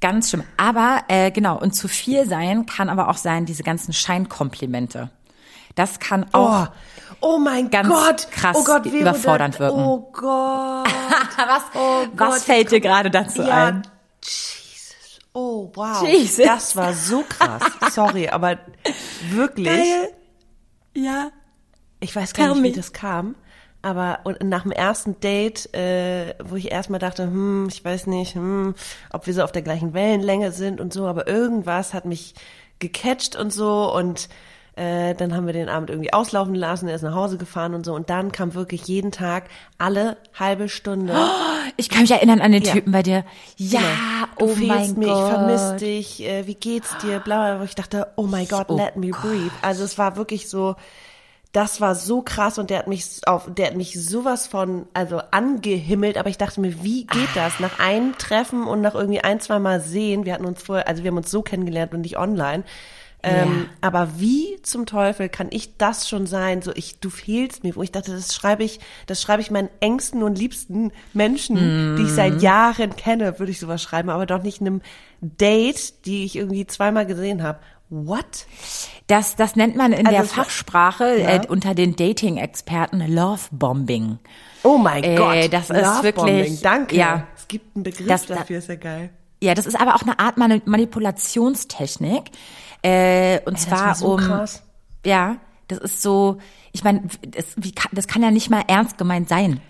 [0.00, 0.44] Ganz schlimm.
[0.58, 5.10] Aber äh, genau, und zu viel sein kann aber auch sein, diese ganzen Scheinkomplimente.
[5.74, 6.68] Das kann auch
[7.20, 8.30] oh, oh mein ganz Gott.
[8.30, 9.78] krass oh Gott, überfordernd wirken.
[9.78, 10.86] Oh Gott.
[11.36, 13.82] was Oh was Gott, fällt dir gerade dazu ja, ein?
[14.22, 15.20] Jesus.
[15.32, 16.06] Oh, wow.
[16.06, 16.44] Jesus.
[16.44, 17.62] Das war so krass.
[17.92, 18.58] Sorry, aber
[19.30, 19.68] wirklich.
[20.94, 21.30] Ja.
[22.00, 22.68] Ich weiß gar Tell nicht, me.
[22.68, 23.34] wie das kam.
[23.82, 28.34] Aber und nach dem ersten Date, äh, wo ich erstmal dachte, hm, ich weiß nicht,
[28.34, 28.74] hm,
[29.12, 32.34] ob wir so auf der gleichen Wellenlänge sind und so, aber irgendwas hat mich
[32.78, 34.28] gecatcht und so und
[34.76, 37.86] äh, dann haben wir den Abend irgendwie auslaufen lassen, er ist nach Hause gefahren und
[37.86, 39.44] so und dann kam wirklich jeden Tag
[39.78, 41.14] alle halbe Stunde.
[41.76, 42.72] Ich kann mich erinnern an den Ja.
[42.72, 43.24] Typen bei dir.
[43.56, 43.80] Ja,
[44.38, 45.22] du oh fehlst mein mir, Gott.
[45.22, 48.64] ich vermisse dich, äh, wie geht's dir, bla, bla, wo ich dachte, oh my God,
[48.68, 49.50] Oh let me breathe.
[49.62, 50.74] Also es war wirklich so,
[51.52, 55.20] das war so krass und der hat mich auf, der hat mich sowas von, also
[55.30, 57.44] angehimmelt, aber ich dachte mir, wie geht Ah.
[57.44, 57.60] das?
[57.60, 61.04] Nach einem Treffen und nach irgendwie ein, zwei Mal sehen, wir hatten uns vorher, also
[61.04, 62.64] wir haben uns so kennengelernt und nicht online.
[63.24, 66.62] Ähm, aber wie zum Teufel kann ich das schon sein?
[66.62, 69.68] So, ich, du fehlst mir, wo ich dachte, das schreibe ich, das schreibe ich meinen
[69.80, 72.14] engsten und liebsten Menschen, die ich Mhm.
[72.14, 74.82] seit Jahren kenne, würde ich sowas schreiben, aber doch nicht einem
[75.20, 77.58] Date, die ich irgendwie zweimal gesehen habe.
[77.90, 78.46] What?
[79.06, 81.28] Das, das nennt man in Also der war- Fachsprache Ja.
[81.36, 84.18] äh, unter den Dating-Experten Lovebombing.
[84.62, 86.34] Oh mein Äh, Gott, das ist Lovebombing.
[86.36, 86.96] wirklich- Danke.
[86.96, 87.26] ja.
[87.36, 89.10] Es gibt einen Begriff Das- dafür, ist ja geil.
[89.42, 92.30] Ja, das ist aber auch eine Art Mani- Manipulationstechnik.
[92.84, 94.20] Äh, und das zwar war so um.
[94.20, 94.62] krass.
[95.04, 95.36] Ja,
[95.68, 96.38] das ist so.
[96.72, 99.60] Ich meine, das, wie das kann ja nicht mal ernst gemeint sein.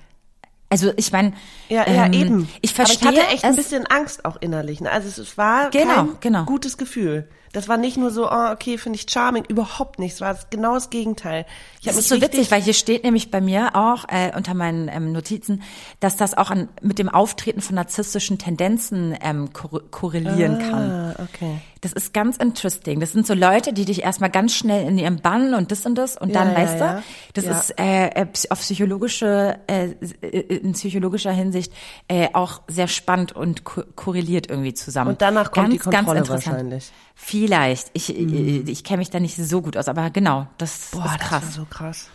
[0.75, 1.35] Also ich meine,
[1.69, 2.49] Ja, ja, ähm, eben.
[2.63, 4.81] Ich verstehe Aber ich hatte echt ein bisschen Angst auch innerlich.
[4.81, 4.91] Ne?
[4.91, 6.45] Also es, war Genau, kein genau.
[6.47, 7.29] gutes Gefühl.
[7.53, 10.15] Das war nicht nur so, oh, okay, finde ich charming, überhaupt nicht.
[10.15, 11.47] Es war genau das Gegenteil.
[11.79, 14.89] Ich Das ist so witzig, weil hier steht nämlich bei mir auch äh, unter meinen
[14.89, 15.63] ähm, Notizen,
[16.01, 20.91] dass das auch an, mit dem Auftreten von narzisstischen Tendenzen ähm, kor korrelieren kann.
[20.91, 21.61] Ah, okay.
[21.81, 22.99] Das ist ganz interesting.
[22.99, 25.95] Das sind so Leute, die dich erstmal ganz schnell in ihrem Bann und das und
[25.95, 26.95] das und dann, Ja, ja, weißt ja.
[26.97, 27.03] du,
[27.35, 27.59] das Ja.
[27.61, 29.91] ist äh, äh, auf psychologische, äh,
[30.23, 31.73] äh, in psychologischer Hinsicht
[32.09, 35.11] äh, auch sehr spannend und ko korreliert irgendwie zusammen.
[35.11, 36.47] Und danach kommt die ganz, ganz Kontrolle interessant.
[36.47, 36.85] wahrscheinlich.
[36.85, 37.15] Mhm.
[37.15, 37.91] Vielleicht.
[37.93, 41.21] Ich, ich, ich kenne mich da nicht so gut aus, aber genau, das Boah, ist
[41.21, 41.45] krass.
[41.45, 42.09] das so krass.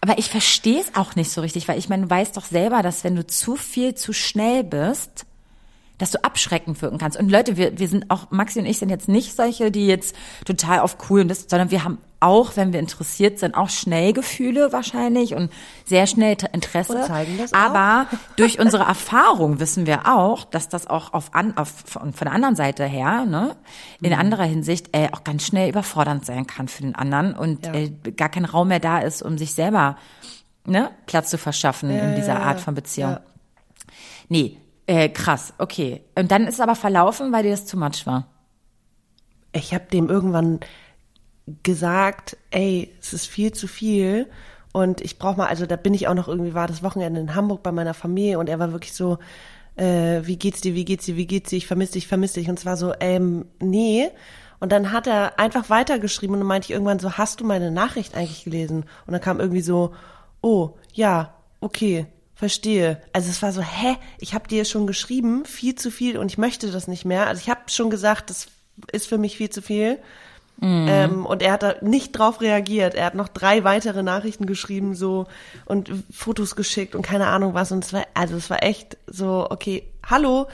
[0.00, 2.82] Aber ich verstehe es auch nicht so richtig, weil ich meine, du weißt doch selber,
[2.82, 5.24] dass wenn du zu viel zu schnell bist,
[5.98, 7.18] dass du abschreckend wirken kannst.
[7.18, 10.14] Und Leute, wir, wir sind auch, Maxi und ich sind jetzt nicht solche, die jetzt
[10.44, 14.12] total auf cool und das, sondern wir haben auch, wenn wir interessiert sind, auch schnell
[14.12, 15.52] Gefühle wahrscheinlich und
[15.84, 16.96] sehr schnell Interesse.
[16.96, 17.58] Und zeigen das auch.
[17.58, 18.06] Aber
[18.36, 22.32] durch unsere Erfahrung wissen wir auch, dass das auch auf, an, auf von, von der
[22.34, 23.56] anderen Seite her, ne,
[24.00, 24.18] in Mhm.
[24.18, 27.74] anderer Hinsicht äh, auch ganz schnell überfordernd sein kann für den anderen und Ja.
[27.74, 29.96] äh, gar kein Raum mehr da ist, um sich selber
[30.66, 32.64] ne, Platz zu verschaffen in dieser ja, Art ja.
[32.64, 33.10] von Beziehung.
[33.12, 33.20] Ja.
[34.28, 36.02] Nee, äh, krass, okay.
[36.14, 38.26] Und dann ist es aber verlaufen, weil dir das too much war.
[39.52, 40.60] Ich habe dem irgendwann
[41.62, 44.26] gesagt, ey, es ist viel zu viel
[44.72, 47.34] und ich brauche mal, also da bin ich auch noch irgendwie, war das Wochenende in
[47.34, 49.18] Hamburg bei meiner Familie und er war wirklich so,
[49.76, 52.48] äh, wie geht's dir, wie geht's dir, wie geht's dir, ich vermisse dich, vermisse dich
[52.48, 54.08] und es war so, ähm, nee.
[54.60, 57.70] Und dann hat er einfach weitergeschrieben und dann meinte ich irgendwann so, hast du meine
[57.70, 58.84] Nachricht eigentlich gelesen?
[59.06, 59.94] Und dann kam irgendwie so,
[60.40, 63.00] oh, ja, okay, verstehe.
[63.12, 66.38] Also es war so, hä, ich habe dir schon geschrieben, viel zu viel und ich
[66.38, 67.26] möchte das nicht mehr.
[67.26, 68.48] Also ich habe schon gesagt, das
[68.90, 69.98] ist für mich viel zu viel.
[70.62, 72.94] Ähm, und er hat da nicht drauf reagiert.
[72.94, 75.26] Er hat noch drei weitere Nachrichten geschrieben, so
[75.66, 77.72] und Fotos geschickt und keine Ahnung was.
[77.72, 80.46] Und es war, also es war echt so, okay, hallo,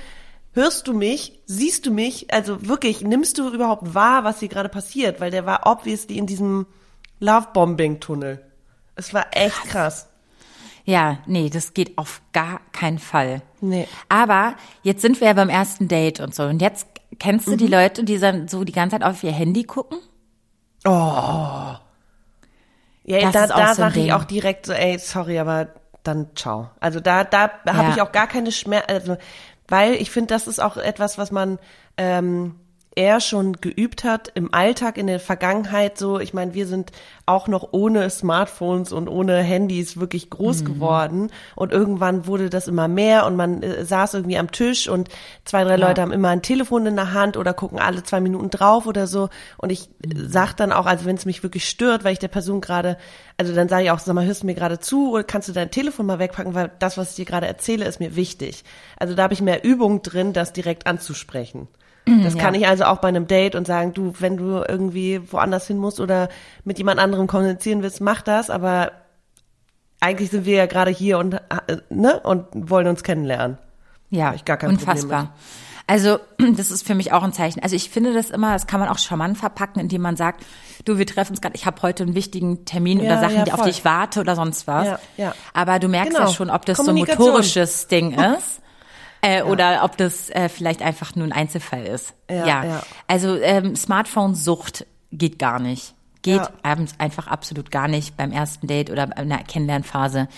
[0.53, 1.39] hörst du mich?
[1.47, 2.33] Siehst du mich?
[2.33, 5.21] Also wirklich, nimmst du überhaupt wahr, was hier gerade passiert?
[5.21, 6.67] Weil der war obviously in diesem
[7.21, 8.41] Lovebombing-Tunnel.
[8.97, 10.09] Es war echt krass.
[10.85, 13.43] Ja, nee, das geht auf gar keinen Fall.
[13.61, 13.87] Nee.
[14.09, 16.45] Aber jetzt sind wir ja beim ersten Date und so.
[16.45, 16.87] Und jetzt
[17.19, 17.71] kennst du die Mhm.
[17.73, 19.99] Leute, die dann so die ganze Zeit auf ihr Handy gucken?
[20.85, 21.81] Ja,
[23.05, 25.69] Das da, da so sage ich auch direkt so, ey, sorry, aber
[26.03, 26.71] dann ciao.
[26.81, 27.95] Also da, da habe Ja.
[27.95, 29.17] ich auch gar keine Schmerz, also,
[29.69, 31.59] weil ich finde, das ist auch etwas, was man
[31.97, 32.57] ähm,
[33.01, 36.21] eher schon geübt hat im Alltag, in der Vergangenheit so.
[36.21, 36.93] Ich meine, wir sind
[37.25, 42.89] auch noch ohne Smartphones und ohne Handys wirklich groß geworden und irgendwann wurde das immer
[42.89, 45.09] mehr und man äh, saß irgendwie am Tisch und
[45.47, 48.51] zwei, drei Leute haben immer ein Telefon in der Hand oder gucken alle zwei Minuten
[48.51, 52.05] drauf oder so und ich äh, sag dann auch, also wenn es mich wirklich stört,
[52.05, 52.99] weil ich der Person gerade,
[53.39, 55.53] also dann sage ich auch, sag mal, hörst du mir gerade zu oder kannst du
[55.53, 58.63] dein Telefon mal wegpacken, weil das, was ich dir gerade erzähle, ist mir wichtig.
[58.99, 61.69] Also da habe ich mehr Übung drin, das direkt anzusprechen.
[62.07, 65.67] Das kann ich also auch bei einem Date und sagen, du, wenn du irgendwie woanders
[65.67, 66.29] hin musst oder
[66.65, 68.93] mit jemand anderem kommunizieren willst, mach das, aber
[70.01, 73.59] eigentlich sind wir ja gerade hier und, äh, ne, und wollen uns kennenlernen.
[74.09, 75.35] Ja, ich gar kein unfassbar.
[75.87, 76.19] Also
[76.57, 77.63] das ist für mich auch ein Zeichen.
[77.63, 80.45] Also ich finde das immer, das kann man auch charmant verpacken, indem man sagt,
[80.85, 83.55] du, wir treffen uns gerade, ich habe heute einen wichtigen Termin ja, oder Sachen, ja,
[83.55, 84.87] auf die ich warte oder sonst was.
[84.87, 85.35] Ja, ja.
[85.53, 86.29] Aber du merkst genau.
[86.29, 88.61] ja schon, ob das so ein motorisches Ding ist.
[89.23, 89.45] Äh, ja.
[89.45, 92.15] Oder ob das äh, vielleicht einfach nur ein Einzelfall ist.
[92.31, 92.65] Ja.
[92.65, 92.83] ja.
[93.07, 95.95] Also ähm, Smartphone-Sucht geht gar nicht.
[96.23, 100.29] Geht abends einfach absolut gar nicht beim ersten Date oder in der Kennenlernphase.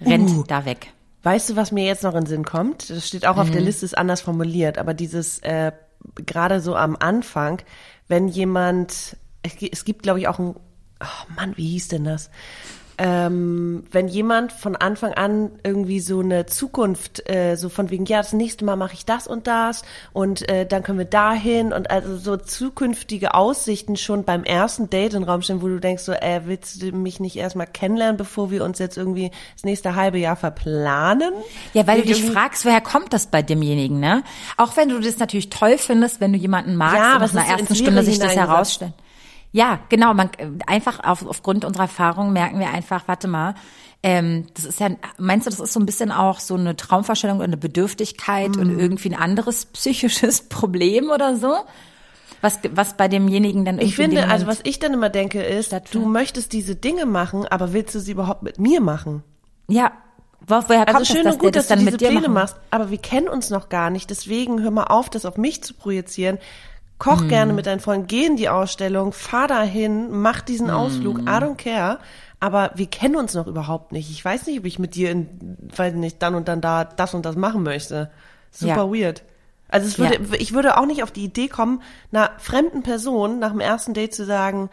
[0.00, 0.44] Rennt uh.
[0.46, 0.92] da weg.
[1.24, 2.88] Weißt du, was mir jetzt noch in den Sinn kommt?
[2.88, 3.40] Das steht auch mhm.
[3.40, 3.66] auf der mhm.
[3.66, 5.72] Liste, ist anders formuliert, aber dieses äh,
[6.14, 7.60] gerade so am Anfang,
[8.06, 10.54] wenn jemand, es gibt, glaube ich, auch ein,
[11.00, 12.30] oh Mann, wie hieß denn das?
[12.98, 18.18] Ähm, wenn jemand von Anfang an irgendwie so eine Zukunft, äh, so von wegen, ja,
[18.18, 19.82] das nächste Mal mache ich das und das
[20.12, 25.14] und äh, dann können wir dahin und also so zukünftige Aussichten schon beim ersten Date
[25.14, 28.16] in den Raum stellen, wo du denkst so, äh, willst du mich nicht erstmal kennenlernen,
[28.16, 31.32] bevor wir uns jetzt irgendwie das nächste halbe Jahr verplanen?
[31.74, 34.24] Ja, weil du dich fragst, woher kommt das bei demjenigen, ne?
[34.56, 37.58] Auch wenn du das natürlich toll findest, wenn du jemanden magst ja, und nach einer
[37.58, 38.92] ersten Stunde sich das herausstellt.
[39.52, 40.14] Ja, genau.
[40.14, 40.30] Man
[40.66, 43.54] einfach auf, aufgrund unserer Erfahrung merken wir einfach, warte mal,
[44.02, 47.38] ähm, das ist ja, meinst du, das ist so ein bisschen auch so eine Traumvorstellung
[47.38, 48.60] oder eine Bedürftigkeit mhm.
[48.60, 51.56] und irgendwie ein anderes psychisches Problem oder so?
[52.40, 53.88] Was, was bei demjenigen dann irgendwie.
[53.88, 57.72] Ich finde, also was ich dann immer denke ist, du möchtest diese Dinge machen, aber
[57.72, 59.24] willst du sie überhaupt mit mir machen?
[59.66, 59.90] Ja,
[60.46, 62.32] Woher kommt also schön das, und gut, dass, dass du diese Pläne machen?
[62.32, 64.08] machst, aber wir kennen uns noch gar nicht.
[64.08, 66.38] Deswegen hör mal auf, das auf mich zu projizieren.
[66.98, 67.28] Koch hm.
[67.28, 70.74] gerne mit deinen Freunden, geh in die Ausstellung, fahr dahin, mach diesen hm.
[70.74, 71.98] Ausflug, I don't care.
[72.40, 74.10] Aber wir kennen uns noch überhaupt nicht.
[74.10, 77.14] Ich weiß nicht, ob ich mit dir in, weiß nicht, dann und dann da das
[77.14, 78.10] und das machen möchte.
[78.52, 78.92] Super ja.
[78.92, 79.22] weird.
[79.68, 80.38] Also es würde, ja.
[80.38, 81.82] ich würde auch nicht auf die Idee kommen,
[82.12, 84.70] einer fremden Person nach dem ersten Date zu sagen,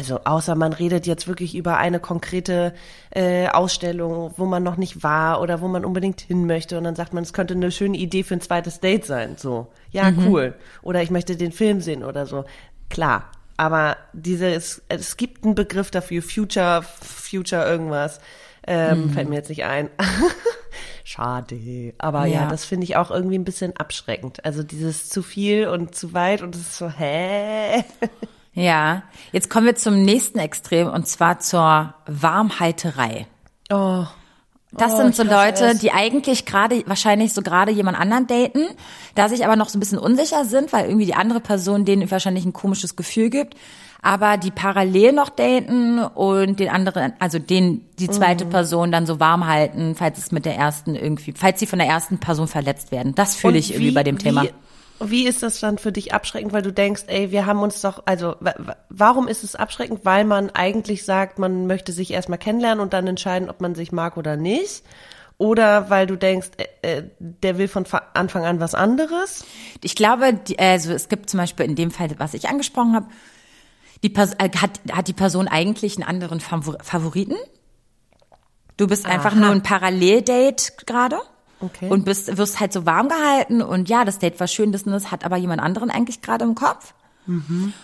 [0.00, 2.72] also außer man redet jetzt wirklich über eine konkrete
[3.10, 6.96] äh, Ausstellung, wo man noch nicht war oder wo man unbedingt hin möchte und dann
[6.96, 9.36] sagt man, es könnte eine schöne Idee für ein zweites Date sein.
[9.36, 10.26] So, ja, mhm.
[10.26, 10.54] cool.
[10.80, 12.46] Oder ich möchte den Film sehen oder so.
[12.88, 13.30] Klar.
[13.58, 18.22] Aber dieses, es gibt einen Begriff dafür, Future, Future irgendwas.
[18.66, 19.10] Ähm, mhm.
[19.10, 19.90] Fällt mir jetzt nicht ein.
[21.04, 21.92] Schade.
[21.98, 24.46] Aber ja, ja das finde ich auch irgendwie ein bisschen abschreckend.
[24.46, 27.84] Also dieses zu viel und zu weit und es ist so, hä?
[28.52, 33.26] Ja, jetzt kommen wir zum nächsten Extrem und zwar zur Warmhalterei.
[33.70, 34.04] Oh.
[34.72, 35.78] Das oh, sind so Leute, es.
[35.78, 38.66] die eigentlich gerade, wahrscheinlich so gerade jemand anderen daten,
[39.16, 42.08] da sich aber noch so ein bisschen unsicher sind, weil irgendwie die andere Person denen
[42.08, 43.56] wahrscheinlich ein komisches Gefühl gibt,
[44.00, 48.50] aber die parallel noch daten und den anderen, also den, die zweite mhm.
[48.50, 51.88] Person dann so warm halten, falls es mit der ersten irgendwie, falls sie von der
[51.88, 53.14] ersten Person verletzt werden.
[53.16, 54.44] Das fühle ich wie, irgendwie bei dem Thema.
[54.44, 54.50] Wie,
[55.02, 58.02] wie ist das dann für dich abschreckend, weil du denkst, ey, wir haben uns doch,
[58.06, 58.36] also
[58.88, 60.04] warum ist es abschreckend?
[60.04, 63.92] Weil man eigentlich sagt, man möchte sich erstmal kennenlernen und dann entscheiden, ob man sich
[63.92, 64.82] mag oder nicht?
[65.38, 66.50] Oder weil du denkst,
[66.82, 69.46] äh, äh der will von Anfang an was anderes?
[69.82, 73.06] Ich glaube, die, also es gibt zum Beispiel in dem Fall, was ich angesprochen habe,
[74.02, 77.36] die Person, äh, hat, hat die Person eigentlich einen anderen Favoriten?
[78.76, 79.40] Du bist einfach Aha.
[79.40, 81.18] nur ein Paralleldate gerade?
[81.60, 81.88] Okay.
[81.88, 85.10] Und bist, wirst halt so warm gehalten und ja, das Date war schön, das, das
[85.10, 86.94] hat aber jemand anderen eigentlich gerade im Kopf.
[87.26, 87.74] Mhm.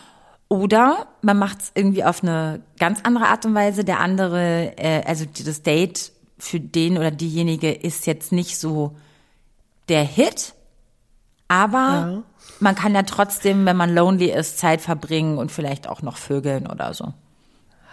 [0.49, 3.85] Oder man macht es irgendwie auf eine ganz andere Art und Weise.
[3.85, 8.97] Der andere, äh, also das Date für den oder diejenige ist jetzt nicht so
[9.89, 10.55] der Hit,
[11.49, 12.23] aber ja.
[12.61, 16.67] man kann ja trotzdem, wenn man lonely ist, Zeit verbringen und vielleicht auch noch vögeln
[16.67, 17.13] oder so.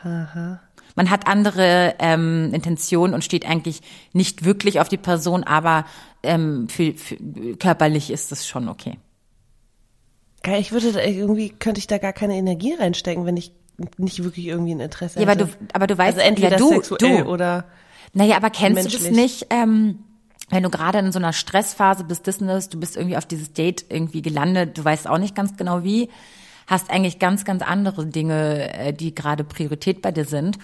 [0.04, 0.60] Aha
[0.96, 3.82] man hat andere ähm, Intentionen und steht eigentlich
[4.14, 5.86] nicht wirklich auf die Person, aber
[6.22, 7.18] ähm, für, für,
[7.58, 8.98] körperlich ist das schon okay.
[10.58, 13.54] Ich würde irgendwie, könnte ich da gar keine Energie reinstecken, wenn ich
[13.98, 15.40] nicht wirklich irgendwie ein Interesse ja, hätte.
[15.40, 17.30] Ja, aber du, aber du weißt, also entweder ja, du, sexuell du.
[17.30, 17.66] oder
[18.14, 19.02] Naja, aber kennst menschlich.
[19.02, 20.00] du das nicht, ähm,
[20.50, 23.86] wenn du gerade in so einer Stressphase bist, Business, du bist irgendwie auf dieses Date
[23.90, 26.10] irgendwie gelandet, du weißt auch nicht ganz genau wie,
[26.68, 30.60] hast eigentlich ganz, ganz andere Dinge, äh, die gerade Priorität bei dir sind.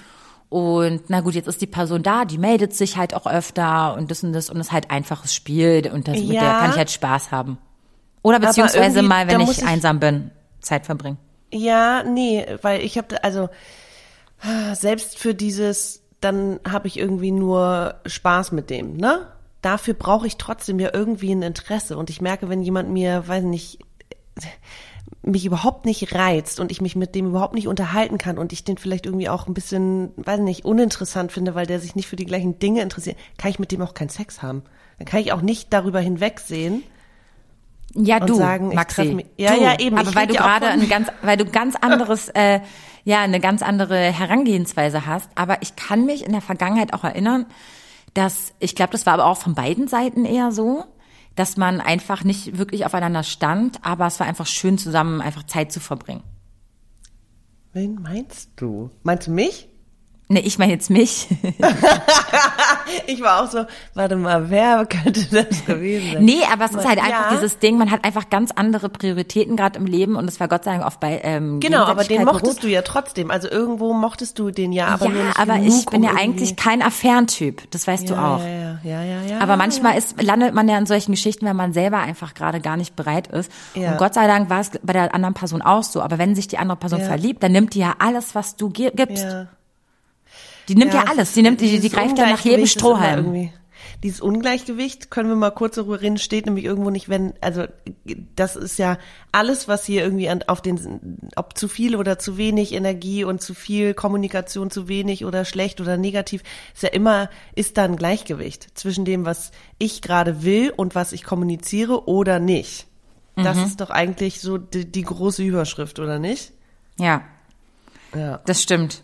[0.49, 4.09] Und na gut, jetzt ist die Person da, die meldet sich halt auch öfter und
[4.09, 6.23] das und das und es ist halt einfaches Spiel und das ja.
[6.23, 7.59] mit der kann ich halt Spaß haben.
[8.23, 11.17] Oder beziehungsweise mal, wenn ich, ich einsam bin, Zeit verbringen.
[11.51, 13.49] Ja, nee, weil ich habe also
[14.73, 19.27] selbst für dieses, dann habe ich irgendwie nur Spaß mit dem, ne?
[19.61, 23.43] Dafür brauche ich trotzdem ja irgendwie ein Interesse und ich merke, wenn jemand mir, weiß
[23.43, 23.79] nicht,
[25.21, 28.63] mich überhaupt nicht reizt und ich mich mit dem überhaupt nicht unterhalten kann und ich
[28.63, 32.15] den vielleicht irgendwie auch ein bisschen, weiß nicht, uninteressant finde, weil der sich nicht für
[32.15, 34.63] die gleichen Dinge interessiert, kann ich mit dem auch keinen Sex haben.
[34.97, 36.83] Dann kann ich auch nicht darüber hinwegsehen.
[37.95, 39.13] Ja, du, sagen, Maxi.
[39.13, 39.97] Mich, ja, du, ja, eben.
[39.97, 42.61] Aber weil du gerade ein ganz, weil du ganz anderes, äh,
[43.03, 45.29] ja, eine ganz andere Herangehensweise hast.
[45.35, 47.45] Aber ich kann mich in der Vergangenheit auch erinnern,
[48.13, 50.85] dass, ich glaube, das war aber auch von beiden Seiten eher so,
[51.39, 55.71] dass man einfach nicht wirklich aufeinander stand, aber es war einfach schön zusammen einfach Zeit
[55.71, 56.23] zu verbringen.
[57.71, 58.89] Wen meinst du?
[59.03, 59.69] Meinst du mich?
[60.27, 61.27] Ne, ich meine jetzt mich.
[63.07, 66.23] ich war auch so, warte mal, wer könnte das gewesen sein?
[66.23, 67.35] Nee, aber es ist halt einfach ja.
[67.35, 70.63] dieses Ding, man hat einfach ganz andere Prioritäten gerade im Leben und es war Gott
[70.63, 72.63] sei Dank oft bei ähm, Genau, aber den mochtest beruht.
[72.63, 73.31] du ja trotzdem.
[73.31, 76.15] Also irgendwo mochtest du den ja, aber ja, nicht aber genug, ich bin um ja
[76.19, 78.39] eigentlich kein Affärentyp, das weißt ja, du auch.
[78.39, 79.39] Ja, ja, ja, ja.
[79.39, 82.77] Aber manchmal ist, landet man ja in solchen Geschichten, wenn man selber einfach gerade gar
[82.77, 83.51] nicht bereit ist.
[83.75, 86.01] Und Gott sei Dank war es bei der anderen Person auch so.
[86.01, 89.25] Aber wenn sich die andere Person verliebt, dann nimmt die ja alles, was du gibst.
[90.69, 91.33] Die nimmt ja, ja alles.
[91.33, 93.51] Die nimmt, die, die greift ja nach jedem Strohhalm.
[94.03, 97.65] Dieses Ungleichgewicht, können wir mal kurz darüber reden, steht nämlich irgendwo nicht, wenn, also
[98.35, 98.97] das ist ja
[99.33, 103.41] alles, was hier irgendwie an, auf den, ob zu viel oder zu wenig Energie und
[103.41, 107.97] zu viel Kommunikation, zu wenig oder schlecht oder negativ, ist ja immer, ist da ein
[107.97, 112.87] Gleichgewicht zwischen dem, was ich gerade will und was ich kommuniziere oder nicht.
[113.35, 113.63] Das mhm.
[113.65, 116.53] ist doch eigentlich so die, die große Überschrift, oder nicht?
[116.97, 117.23] Ja.
[118.15, 118.39] Ja.
[118.45, 119.03] Das stimmt.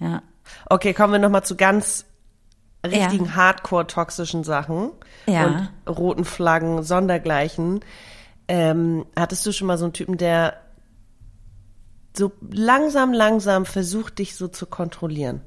[0.00, 0.22] Ja.
[0.68, 2.06] Okay, kommen wir nochmal zu ganz
[2.84, 3.34] richtigen ja.
[3.34, 4.90] hardcore-toxischen Sachen
[5.26, 5.46] ja.
[5.86, 7.80] und roten Flaggen, Sondergleichen.
[8.48, 10.60] Ähm, hattest du schon mal so einen Typen, der
[12.16, 15.40] so langsam, langsam versucht, dich so zu kontrollieren?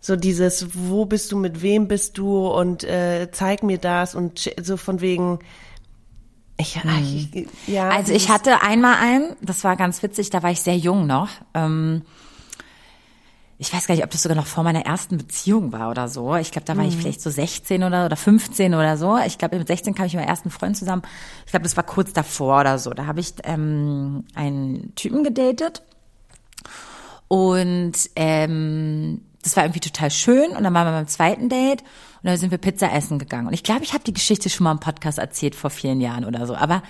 [0.00, 4.50] So dieses, wo bist du, mit wem bist du und äh, zeig mir das und
[4.60, 5.40] so von wegen,
[6.56, 7.28] ich, hm.
[7.32, 7.88] ich, ja.
[7.90, 11.28] Also ich hatte einmal einen, das war ganz witzig, da war ich sehr jung noch.
[11.54, 12.02] Ähm,
[13.60, 16.34] ich weiß gar nicht, ob das sogar noch vor meiner ersten Beziehung war oder so.
[16.36, 16.88] Ich glaube, da war mhm.
[16.88, 19.18] ich vielleicht so 16 oder, oder 15 oder so.
[19.18, 21.02] Ich glaube, mit 16 kam ich mit meinem ersten Freund zusammen.
[21.44, 22.88] Ich glaube, das war kurz davor oder so.
[22.94, 25.82] Da habe ich ähm, einen Typen gedatet.
[27.28, 30.52] Und ähm, das war irgendwie total schön.
[30.52, 33.46] Und dann waren wir beim zweiten Date und dann sind wir Pizza essen gegangen.
[33.46, 36.24] Und ich glaube, ich habe die Geschichte schon mal im Podcast erzählt vor vielen Jahren
[36.24, 36.54] oder so.
[36.54, 36.82] Aber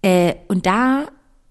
[0.00, 1.06] äh, und da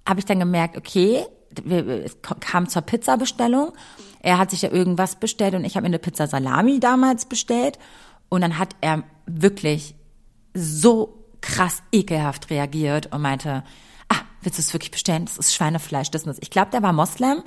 [0.08, 1.26] habe ich dann gemerkt, okay,
[1.66, 3.74] wir, es kam zur Pizzabestellung
[4.24, 7.80] er hat sich ja irgendwas bestellt und ich habe mir eine Pizza Salami damals bestellt.
[8.30, 9.96] Und dann hat er wirklich
[10.54, 13.64] so krass ekelhaft reagiert und meinte,
[14.10, 15.26] ah, willst du es wirklich bestellen?
[15.26, 16.38] Das ist Schweinefleisch, das und.
[16.42, 17.44] Ich glaube, der war Moslem,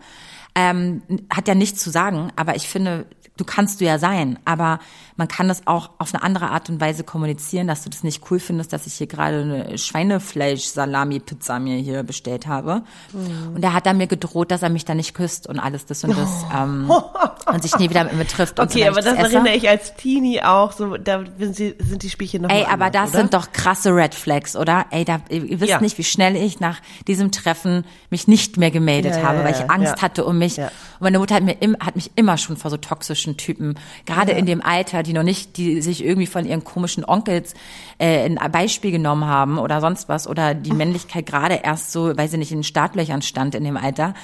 [0.56, 3.06] ähm, hat ja nichts zu sagen, aber ich finde,
[3.36, 4.78] du kannst du ja sein, aber
[5.16, 8.30] man kann das auch auf eine andere Art und Weise kommunizieren, dass du das nicht
[8.30, 12.82] cool findest, dass ich hier gerade eine Schweinefleisch-Salami-Pizza mir hier bestellt habe.
[13.12, 13.56] Mhm.
[13.56, 16.04] Und er hat dann mir gedroht, dass er mich da nicht küsst und alles das
[16.04, 16.92] und das ähm,
[17.54, 18.58] und sich nie wieder mit mir trifft.
[18.58, 20.72] Okay, so, aber das, das erinnere ich als Teenie auch.
[20.72, 23.18] So, da sind die Spielchen noch Ey, aber anders, das oder?
[23.18, 24.86] sind doch krasse Red Flags, oder?
[24.90, 25.80] Ey, da, ihr wisst ja.
[25.80, 29.52] nicht, wie schnell ich nach diesem Treffen mich nicht mehr gemeldet ja, habe, ja, weil
[29.52, 30.58] ich Angst hatte um mich.
[30.58, 34.32] Und meine Mutter hat mir im, hat mich immer schon vor so toxischen Typen, gerade
[34.32, 37.54] in dem Alter, die noch nicht, die sich irgendwie von ihren komischen Onkels
[37.98, 42.32] äh, ein Beispiel genommen haben oder sonst was oder die Männlichkeit gerade erst so, weiß
[42.32, 44.14] ich nicht, in den Startlöchern stand in dem Alter.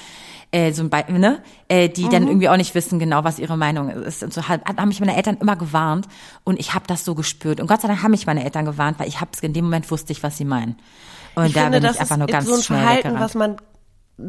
[0.53, 1.43] Äh, so ein Be ne?
[1.69, 2.11] äh, die mhm.
[2.11, 4.25] dann irgendwie auch nicht wissen genau, was ihre Meinung ist.
[4.25, 6.09] Und so haben mich meine Eltern immer gewarnt
[6.43, 7.61] und ich habe das so gespürt.
[7.61, 9.89] Und Gott sei Dank haben mich meine Eltern gewarnt, weil ich habe in dem Moment
[9.93, 10.77] wusste ich, was sie meinen.
[11.37, 13.09] Und ich da finde, bin das ich einfach nur ist ganz so ein schnell Verhalten,
[13.11, 13.25] weggerannt.
[13.25, 13.57] was man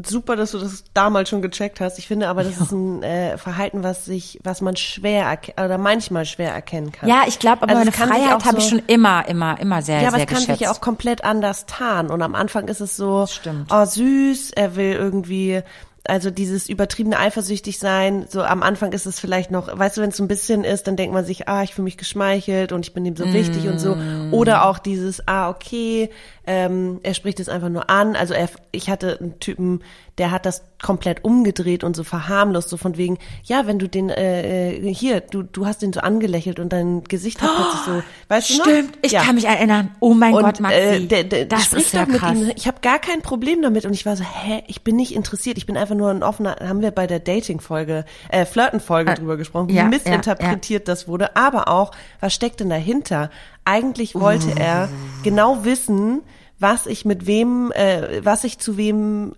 [0.04, 1.98] super, dass du das damals schon gecheckt hast.
[1.98, 2.62] Ich finde aber, das ja.
[2.62, 7.08] ist ein äh, Verhalten, was sich, was man schwer oder manchmal schwer erkennen kann.
[7.08, 10.00] Ja, ich glaube, aber also meine Freiheit habe so, ich schon immer, immer, immer sehr,
[10.00, 12.10] ja, aber sehr es kann sich ja auch komplett anders tarnen.
[12.10, 13.26] Und am Anfang ist es so,
[13.70, 15.62] oh süß, er will irgendwie
[16.04, 20.10] also dieses übertriebene eifersüchtig sein, so am Anfang ist es vielleicht noch, weißt du, wenn
[20.10, 22.84] es so ein bisschen ist, dann denkt man sich, ah, ich fühle mich geschmeichelt und
[22.84, 23.32] ich bin ihm so mm.
[23.32, 23.94] wichtig und so.
[23.94, 24.34] Mm.
[24.34, 26.10] Oder auch dieses, ah, okay,
[26.46, 28.16] ähm, er spricht es einfach nur an.
[28.16, 29.82] Also er, ich hatte einen Typen,
[30.18, 34.10] der hat das komplett umgedreht und so verharmlost, so von wegen, ja, wenn du den,
[34.10, 38.02] äh, äh hier, du, du hast den so angelächelt und dein Gesicht hat plötzlich so,
[38.28, 38.78] weißt Stimmt, du noch?
[38.78, 39.22] Stimmt, ich ja.
[39.22, 39.94] kann mich erinnern.
[40.00, 40.78] Oh mein und, Gott, Maxi.
[40.78, 42.36] Äh, der, der, das spricht doch mit krass.
[42.36, 42.52] ihm.
[42.56, 45.58] Ich habe gar kein Problem damit und ich war so, hä, ich bin nicht interessiert,
[45.58, 49.36] ich bin einfach nur ein offener, haben wir bei der Dating-Folge, äh, Flirten-Folge äh, drüber
[49.36, 53.30] gesprochen, wie ja, missinterpretiert ja, das wurde, aber auch, was steckt denn dahinter?
[53.64, 54.58] Eigentlich wollte uh.
[54.58, 54.88] er
[55.22, 56.22] genau wissen,
[56.58, 59.34] was ich mit wem, äh, was ich zu wem,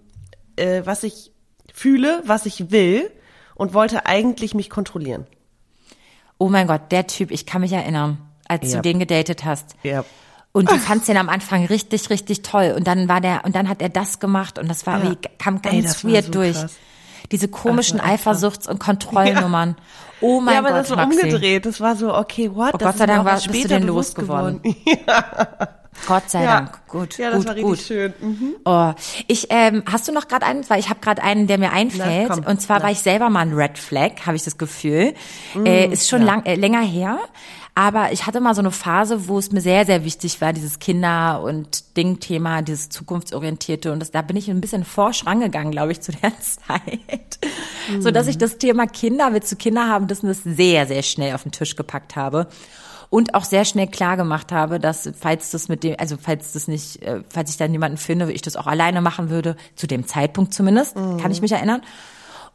[0.56, 1.32] äh, was ich
[1.72, 3.10] fühle, was ich will
[3.54, 5.26] und wollte eigentlich mich kontrollieren.
[6.38, 8.76] Oh mein Gott, der Typ, ich kann mich erinnern, als ja.
[8.76, 9.76] du den gedatet hast.
[9.82, 10.04] Ja.
[10.52, 12.74] Und du fandst den am Anfang richtig, richtig toll.
[12.76, 15.10] Und dann war der, und dann hat er das gemacht und das war ja.
[15.10, 16.54] wie, kam ganz Ey, weird so durch.
[16.54, 16.76] Krass.
[17.32, 19.70] Diese komischen Eifersuchts- und Kontrollnummern.
[19.78, 19.84] Ja.
[20.20, 20.52] Oh mein Gott.
[20.54, 21.20] Ja, aber Gott, das so Maxi.
[21.22, 21.66] umgedreht.
[21.66, 22.70] Das war so, okay, what?
[22.74, 24.60] Oh Gott sei Dank war, bist du den losgeworden.
[24.84, 25.24] ja.
[26.06, 26.56] Gott sei Ja.
[26.56, 26.86] Dank.
[26.88, 27.78] Gut, Ja, das gut, war richtig gut.
[27.80, 28.14] schön.
[28.20, 28.54] Mhm.
[28.64, 28.92] Oh,
[29.28, 32.28] ich ähm, hast du noch gerade einen, weil ich habe gerade einen, der mir einfällt.
[32.30, 35.14] Na, und zwar war ich selber mal ein Red Flag, habe ich das Gefühl.
[35.64, 37.18] äh, ist schon lang, äh, länger her.
[37.76, 40.78] Aber ich hatte mal so eine Phase, wo es mir sehr, sehr wichtig war, dieses
[40.78, 43.90] Kinder- und Ding-Thema, dieses zukunftsorientierte.
[43.90, 47.38] Und das, da bin ich ein bisschen forsch rangegangen, glaube ich, zu der Zeit.
[47.98, 51.34] So dass ich das Thema Kinder, willst du Kinder haben, das, das sehr, sehr schnell
[51.34, 52.46] auf den Tisch gepackt habe.
[53.10, 56.68] Und auch sehr schnell klar gemacht habe, dass falls das mit dem, also falls das
[56.68, 60.06] nicht, äh, falls ich da niemanden finde, ich das auch alleine machen würde, zu dem
[60.06, 61.82] Zeitpunkt zumindest, kann ich mich erinnern.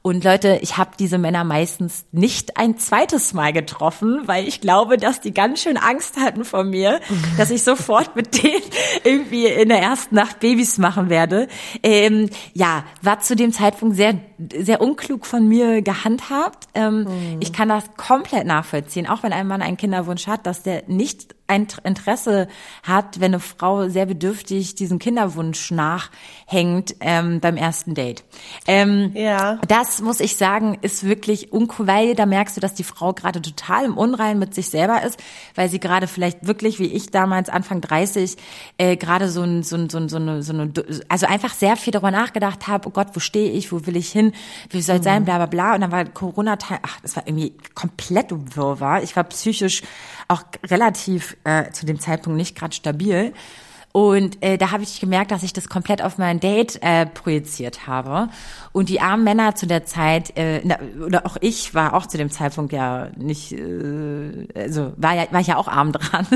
[0.02, 4.96] Und Leute, ich habe diese Männer meistens nicht ein zweites Mal getroffen, weil ich glaube,
[4.96, 7.02] dass die ganz schön Angst hatten vor mir,
[7.38, 8.64] dass ich sofort mit denen
[9.04, 11.48] irgendwie in der ersten Nacht Babys machen werde.
[11.84, 14.16] Ähm, ja, war zu dem Zeitpunkt sehr,
[14.58, 16.68] sehr unklug von mir gehandhabt.
[16.76, 17.06] Ähm,
[17.42, 21.36] Ich kann das komplett nachvollziehen, auch wenn ein Mann einen Kinderwunsch hat, dass der nicht
[21.50, 22.48] ein Interesse
[22.84, 28.24] hat, wenn eine Frau sehr bedürftig diesen Kinderwunsch nachhängt ähm, beim ersten Date.
[28.68, 29.60] Ähm, Ja.
[29.68, 33.42] das muss ich sagen, ist wirklich uncool, weil da merkst du, dass die Frau gerade
[33.42, 35.20] total im Unrein mit sich selber ist,
[35.56, 38.38] weil sie gerade vielleicht wirklich, wie ich damals Anfang 30,
[38.78, 40.72] äh, gerade so ein, so ein, so ein, so eine, so eine,
[41.08, 44.12] also einfach sehr viel darüber nachgedacht habe, oh Gott, wo stehe ich, wo will ich
[44.12, 44.34] hin,
[44.70, 45.76] wie soll es sein, bla bla bla.
[45.76, 49.02] Und dann war Corona, ach, das war irgendwie komplett Wirrwarr.
[49.04, 49.82] Ich war psychisch
[50.28, 53.34] auch relativ äh, zu dem Zeitpunkt nicht gerade stabil.
[53.92, 57.88] Und äh, da habe ich gemerkt, dass ich das komplett auf mein Date äh, projiziert
[57.88, 58.30] habe.
[58.72, 62.18] Und die armen Männer zu der Zeit, äh, na, oder auch ich war auch zu
[62.18, 66.28] dem Zeitpunkt ja nicht, äh, also war ja war ich ja auch arm dran,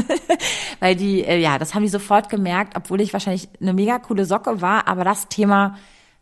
[0.80, 4.26] weil die, äh, ja, das haben die sofort gemerkt, obwohl ich wahrscheinlich eine mega coole
[4.26, 5.78] Socke war, aber das Thema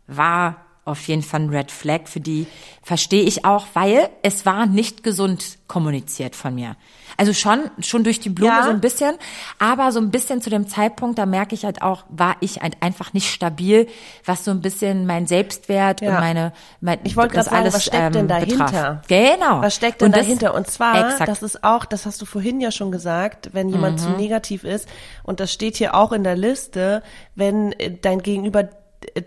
[0.06, 2.46] war auf jeden Fall ein Red Flag für die
[2.82, 6.76] verstehe ich auch, weil es war nicht gesund kommuniziert von mir.
[7.16, 8.64] Also schon schon durch die Blume Ja.
[8.64, 9.14] so ein bisschen,
[9.60, 12.76] aber so ein bisschen zu dem Zeitpunkt, da merke ich halt auch, war ich halt
[12.80, 13.86] einfach nicht stabil,
[14.24, 16.08] was so ein bisschen mein Selbstwert Ja.
[16.08, 18.64] und meine mein, Ich wollte gerade sagen, alles, was steckt ähm, denn dahinter?
[18.64, 19.06] Betraf.
[19.06, 19.62] Genau.
[19.62, 20.54] Was steckt denn Und das- dahinter?
[20.54, 21.28] Und zwar, exakt.
[21.28, 24.04] das ist auch, das hast du vorhin ja schon gesagt, wenn jemand Mhm.
[24.04, 24.88] zu negativ ist,
[25.22, 27.02] und das steht hier auch in der Liste,
[27.36, 28.68] wenn äh, dein Gegenüber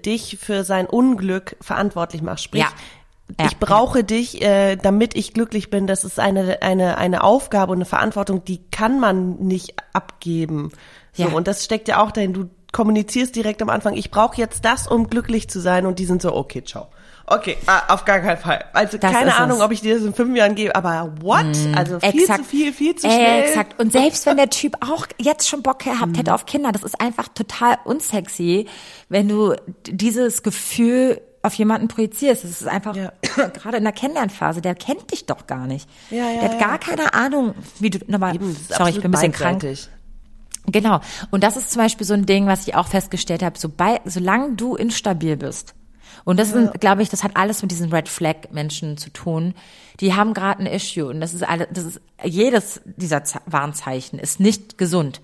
[0.05, 2.41] dich für sein Unglück verantwortlich macht.
[2.41, 2.69] Sprich, Ja.
[3.39, 3.47] Ja.
[3.47, 5.87] ich brauche dich, äh, damit ich glücklich bin.
[5.87, 10.71] Das ist eine, eine, eine Aufgabe und eine Verantwortung, die kann man nicht abgeben.
[11.13, 11.29] So, Ja.
[11.29, 12.33] und das steckt ja auch dahin.
[12.33, 15.85] Du kommunizierst direkt am Anfang, ich brauche jetzt das, um glücklich zu sein.
[15.85, 16.87] Und die sind so, okay, ciao.
[17.27, 18.65] Okay, ah, auf gar keinen Fall.
[18.73, 19.63] Also Das keine Ahnung, es.
[19.63, 21.45] ob ich dir das in fünf Jahren gebe, aber what?
[21.75, 22.43] Also viel Exakt.
[22.43, 23.43] zu viel, viel zu schnell.
[23.43, 23.79] Exakt.
[23.79, 27.01] Und selbst wenn der Typ auch jetzt schon Bock gehabt hätte auf Kinder, das ist
[27.01, 28.67] einfach total unsexy,
[29.09, 29.55] wenn du
[29.87, 32.43] dieses Gefühl auf jemanden projizierst.
[32.43, 33.11] Das ist einfach Ja.
[33.53, 35.89] gerade in der Kennenlernphase, der kennt dich doch gar nicht.
[36.11, 38.37] Ja, ja, der hat gar keine Ahnung, wie du nochmal.
[38.69, 39.63] Sorry, ich bin ein bisschen krank.
[40.67, 40.99] Genau.
[41.31, 43.57] Und das ist zum Beispiel so ein Ding, was ich auch festgestellt habe.
[43.57, 45.75] Sobald, solange du instabil bist,
[46.25, 49.53] und das sind, glaube ich, das hat alles mit diesen Red Flag Menschen zu tun.
[50.01, 54.19] Die haben gerade ein Issue und das ist alles, das ist jedes dieser Ze- Warnzeichen
[54.19, 55.21] ist nicht gesund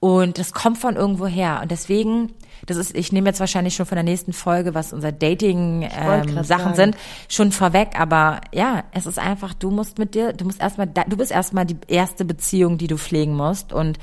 [0.00, 2.32] und das kommt von irgendwo her und deswegen,
[2.66, 6.42] das ist, ich nehme jetzt wahrscheinlich schon von der nächsten Folge, was unser Dating ähm,
[6.44, 6.96] Sachen sind,
[7.28, 7.98] schon vorweg.
[7.98, 11.66] Aber ja, es ist einfach, du musst mit dir, du musst erstmal, du bist erstmal
[11.66, 13.98] die erste Beziehung, die du pflegen musst und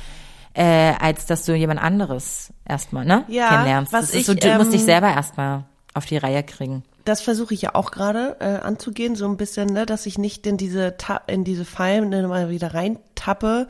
[0.54, 0.64] äh,
[1.00, 3.94] als dass du jemand anderes erstmal ne Ja, kennenlernst.
[3.94, 5.66] was das ist ich, so, du musst dich ähm, selber erstmal
[6.00, 6.84] auf die Reihe kriegen.
[7.06, 10.47] Das versuche ich ja auch gerade äh, anzugehen, so ein bisschen, ne, dass ich nicht
[10.47, 13.68] in diese Ta in diese Fallen ne, mal wieder reintappe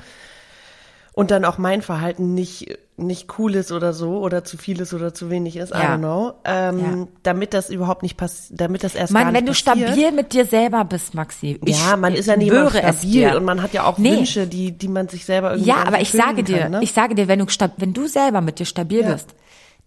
[1.13, 4.93] und dann auch mein Verhalten nicht nicht cool ist oder so oder zu viel ist
[4.93, 5.95] oder zu wenig ist, I Ja.
[5.95, 7.07] don't know, ähm, Ja.
[7.23, 9.88] damit das überhaupt nicht passiert, damit das erst gar Mann, nicht wenn du passiert.
[9.89, 11.57] stabil mit dir selber bist, Maxi.
[11.65, 14.17] Ja, man ist ja nicht immer stabil und man hat ja auch Nee.
[14.17, 16.80] Wünsche, die die man sich selber irgendwie Ja, gar aber ich sage dir, kann, ne?
[16.84, 17.45] ich sage dir, wenn du,
[17.77, 19.13] wenn du selber mit dir stabil Ja.
[19.13, 19.30] bist,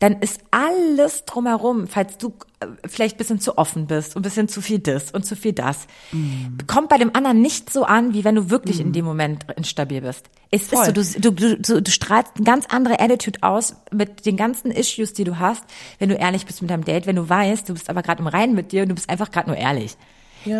[0.02, 4.24] dann ist alles drumherum, falls du äh, vielleicht ein bisschen zu offen bist und ein
[4.24, 6.58] bisschen zu viel das und zu viel das, Mhm.
[6.66, 10.00] kommt bei dem anderen nicht so an, wie wenn du wirklich in dem Moment instabil
[10.00, 10.28] bist.
[10.50, 10.88] Es Voll.
[10.98, 14.72] ist so, du, du, du, du strahlst eine ganz andere Attitude aus mit den ganzen
[14.72, 15.62] Issues, die du hast,
[16.00, 18.26] wenn du ehrlich bist mit deinem Date, wenn du weißt, du bist aber gerade im
[18.26, 19.96] Reinen mit dir und du bist einfach gerade nur ehrlich.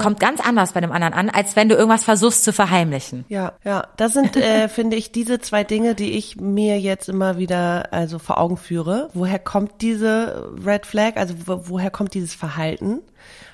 [0.01, 3.25] Kommt ganz anders bei dem anderen an, als wenn du irgendwas versuchst zu verheimlichen.
[3.29, 7.39] Ja, ja, das sind, äh, finde ich, diese zwei Dinge, die ich mir jetzt immer
[7.39, 9.09] wieder also vor Augen führe.
[9.15, 11.17] Woher kommt diese Red Flag?
[11.17, 13.01] Also wo, woher kommt dieses Verhalten?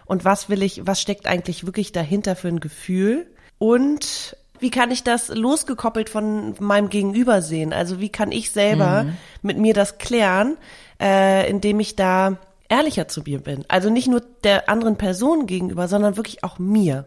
[0.07, 3.27] Und was will ich, was steckt eigentlich wirklich dahinter für ein Gefühl?
[3.59, 7.73] Und wie kann ich das losgekoppelt von meinem Gegenüber sehen?
[7.73, 9.07] Also wie kann ich selber
[9.43, 10.57] mit mir das klären,
[11.01, 12.39] äh, indem ich da
[12.69, 13.65] ehrlicher zu mir bin?
[13.69, 17.07] Also nicht nur der anderen Person gegenüber, sondern wirklich auch mir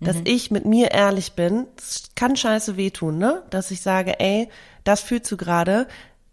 [0.00, 3.42] dass ich mit mir ehrlich bin, das kann scheiße wehtun, ne?
[3.50, 4.48] Dass ich sage, ey,
[4.84, 5.88] das fühlst du gerade,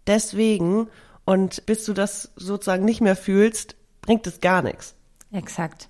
[0.06, 0.88] deswegen
[1.24, 4.94] und bis du das sozusagen nicht mehr fühlst, bringt es gar nichts.
[5.32, 5.88] Exakt.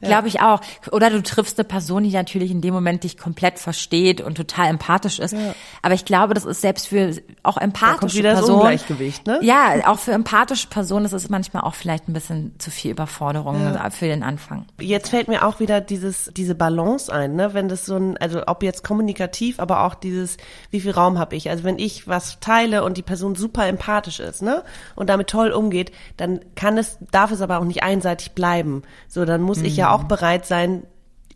[0.00, 0.08] Ja.
[0.08, 0.60] Glaube ich auch.
[0.92, 4.68] Oder du triffst eine Person, die natürlich in dem Moment dich komplett versteht und total
[4.68, 5.32] empathisch ist.
[5.32, 5.54] Ja.
[5.82, 8.60] Aber ich glaube, das ist selbst für auch empathische da Personen.
[8.60, 9.38] Ungleichgewicht, ne?
[9.42, 13.60] Ja, auch für empathische Personen ist es manchmal auch vielleicht ein bisschen zu viel Überforderung
[13.62, 13.90] ja.
[13.90, 14.66] für den Anfang.
[14.80, 17.54] Jetzt fällt mir auch wieder dieses, diese Balance ein, ne?
[17.54, 20.36] Wenn das so ein, also ob jetzt kommunikativ, aber auch dieses,
[20.70, 21.50] wie viel Raum habe ich?
[21.50, 24.62] Also wenn ich was teile und die Person super empathisch ist, ne?
[24.94, 28.82] Und damit toll umgeht, dann kann es, darf es aber auch nicht einseitig bleiben.
[29.08, 29.66] So, dann muss mhm.
[29.66, 30.84] ich ja auch bereit sein,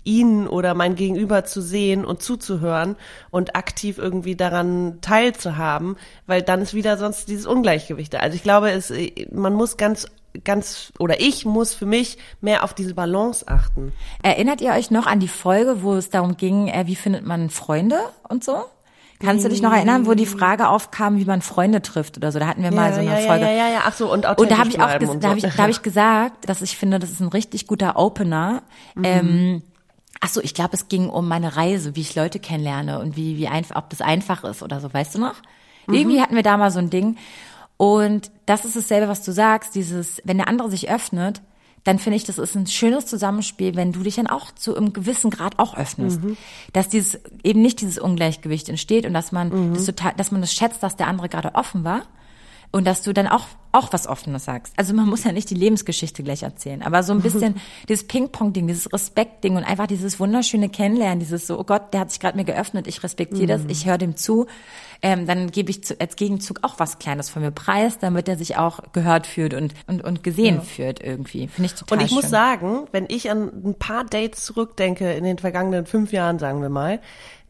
[0.05, 2.97] ihn oder mein Gegenüber zu sehen und zuzuhören
[3.31, 5.97] und aktiv irgendwie daran teilzuhaben,
[6.27, 8.15] weil dann ist wieder sonst dieses Ungleichgewicht.
[8.15, 8.93] Also ich glaube, es,
[9.31, 10.07] man muss ganz
[10.45, 13.93] ganz oder ich muss für mich mehr auf diese Balance achten.
[14.23, 17.51] Erinnert ihr euch noch an die Folge, wo es darum ging, äh, wie findet man
[17.51, 17.99] Freunde
[18.29, 18.65] und so?
[19.23, 22.39] Kannst du dich noch erinnern, wo die Frage aufkam, wie man Freunde trifft oder so?
[22.39, 23.45] Da hatten wir mal so eine ja, Folge.
[23.45, 25.15] Ja, ja, ja, ach so, und Und da habe ich auch, so.
[25.15, 27.99] da habe ich, da hab ich gesagt, dass ich finde, das ist ein richtig guter
[27.99, 28.63] Opener.
[28.95, 29.05] Mhm.
[29.05, 29.63] Ähm,
[30.21, 33.37] ach so, ich glaube, es ging um meine Reise, wie ich Leute kennenlerne und wie,
[33.37, 35.37] wie einfach, ob das einfach ist oder so, weißt du noch?
[35.87, 35.95] Mhm.
[35.95, 37.19] Irgendwie hatten wir da mal so ein Ding.
[37.77, 41.43] Und das ist dasselbe, was du sagst, dieses, wenn der andere sich öffnet,
[41.85, 44.93] dann finde ich, das ist ein schönes Zusammenspiel, wenn du dich dann auch zu einem
[44.93, 46.23] gewissen Grad auch öffnest.
[46.23, 46.37] Mhm.
[46.73, 49.75] Dass dieses eben nicht dieses Ungleichgewicht entsteht und dass man mhm.
[49.75, 52.03] das total, dass man das schätzt, dass der andere gerade offen war
[52.71, 54.75] und dass du dann auch auch was Offenes sagst.
[54.77, 57.55] Also man muss ja nicht die Lebensgeschichte gleich erzählen, aber so ein bisschen
[57.89, 62.11] dieses Ping-Pong-Ding, dieses Respekt-Ding und einfach dieses wunderschöne Kennenlernen, dieses so, oh Gott, der hat
[62.11, 63.69] sich gerade mir geöffnet, ich respektiere mhm.
[63.69, 64.47] das, ich höre dem zu,
[65.03, 68.37] ähm, dann gebe ich zu, als Gegenzug auch was Kleines von mir preis, damit er
[68.37, 70.61] sich auch gehört fühlt und und, und gesehen ja.
[70.63, 71.49] fühlt irgendwie.
[71.49, 72.17] Finde ich total Und ich schön.
[72.17, 76.63] muss sagen, wenn ich an ein paar Dates zurückdenke in den vergangenen fünf Jahren, sagen
[76.63, 77.01] wir mal,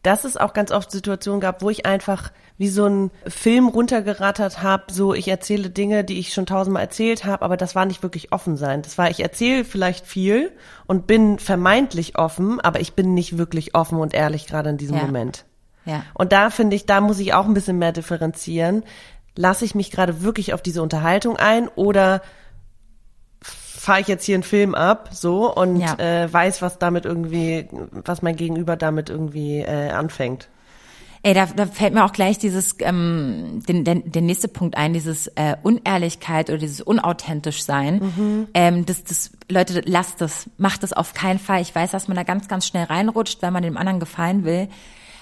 [0.03, 4.63] dass es auch ganz oft Situationen gab, wo ich einfach wie so ein Film runtergerattert
[4.63, 8.03] habe, so ich erzähle Dinge, die ich schon tausendmal erzählt habe, aber das war nicht
[8.03, 8.83] wirklich offen sein.
[8.83, 10.53] Das war, ich erzähle vielleicht viel
[10.87, 14.97] und bin vermeintlich offen, aber ich bin nicht wirklich offen und ehrlich gerade in diesem
[14.97, 15.05] ja.
[15.05, 15.47] Moment.
[15.85, 16.05] Ja.
[16.15, 18.85] Und da finde ich, da muss ich auch ein bisschen mehr differenzieren.
[19.37, 22.21] Lasse ich mich gerade wirklich auf diese Unterhaltung ein oder
[23.43, 25.95] fahre ich jetzt hier einen Film ab, so und ja.
[25.99, 30.49] äh, weiß, was damit irgendwie, was mein Gegenüber damit irgendwie äh, anfängt.
[31.23, 34.95] Ey, da, da fällt mir auch gleich dieses, ähm, den, den, der nächste Punkt ein,
[34.95, 38.13] dieses äh, Unehrlichkeit oder dieses unauthentisch sein.
[38.17, 38.49] Mhm.
[38.55, 41.61] Ähm, das, das, Leute, lasst das, macht das auf keinen Fall.
[41.61, 44.69] Ich weiß, dass man da ganz, ganz schnell reinrutscht, weil man dem anderen gefallen will.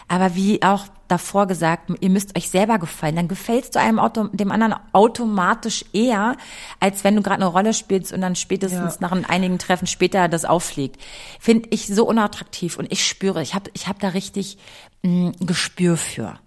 [0.09, 3.17] Aber wie auch davor gesagt, ihr müsst euch selber gefallen.
[3.17, 6.37] Dann gefällst du einem Auto, dem anderen automatisch eher,
[6.81, 9.09] als wenn du gerade eine Rolle spielst und dann spätestens ja.
[9.09, 11.01] nach einigen Treffen später das auffliegt.
[11.41, 14.59] Finde ich so unattraktiv und ich spüre, ich habe ich hab da richtig
[15.05, 16.39] ein Gespür für.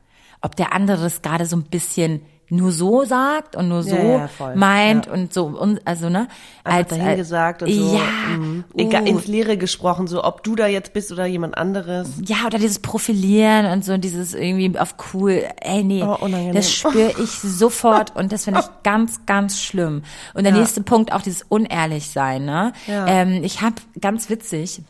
[0.41, 2.22] Ob der andere das gerade so ein bisschen
[2.52, 5.14] nur so sagt und nur so ja, ja, meint ja.
[5.14, 6.28] und so und also ne?
[6.64, 8.66] Als dahin gesagt und so ja mhm.
[8.76, 9.06] egal uh.
[9.06, 12.10] ins Leere gesprochen so ob du da jetzt bist oder jemand anderes.
[12.26, 16.18] Ja oder dieses Profilieren und so dieses irgendwie auf cool ey nee oh,
[16.54, 20.04] das spüre ich sofort und das finde ich ganz ganz schlimm.
[20.34, 22.74] Und der nächste Punkt auch dieses unehrlich sein ne?
[22.88, 24.82] Ähm, ich habe ganz witzig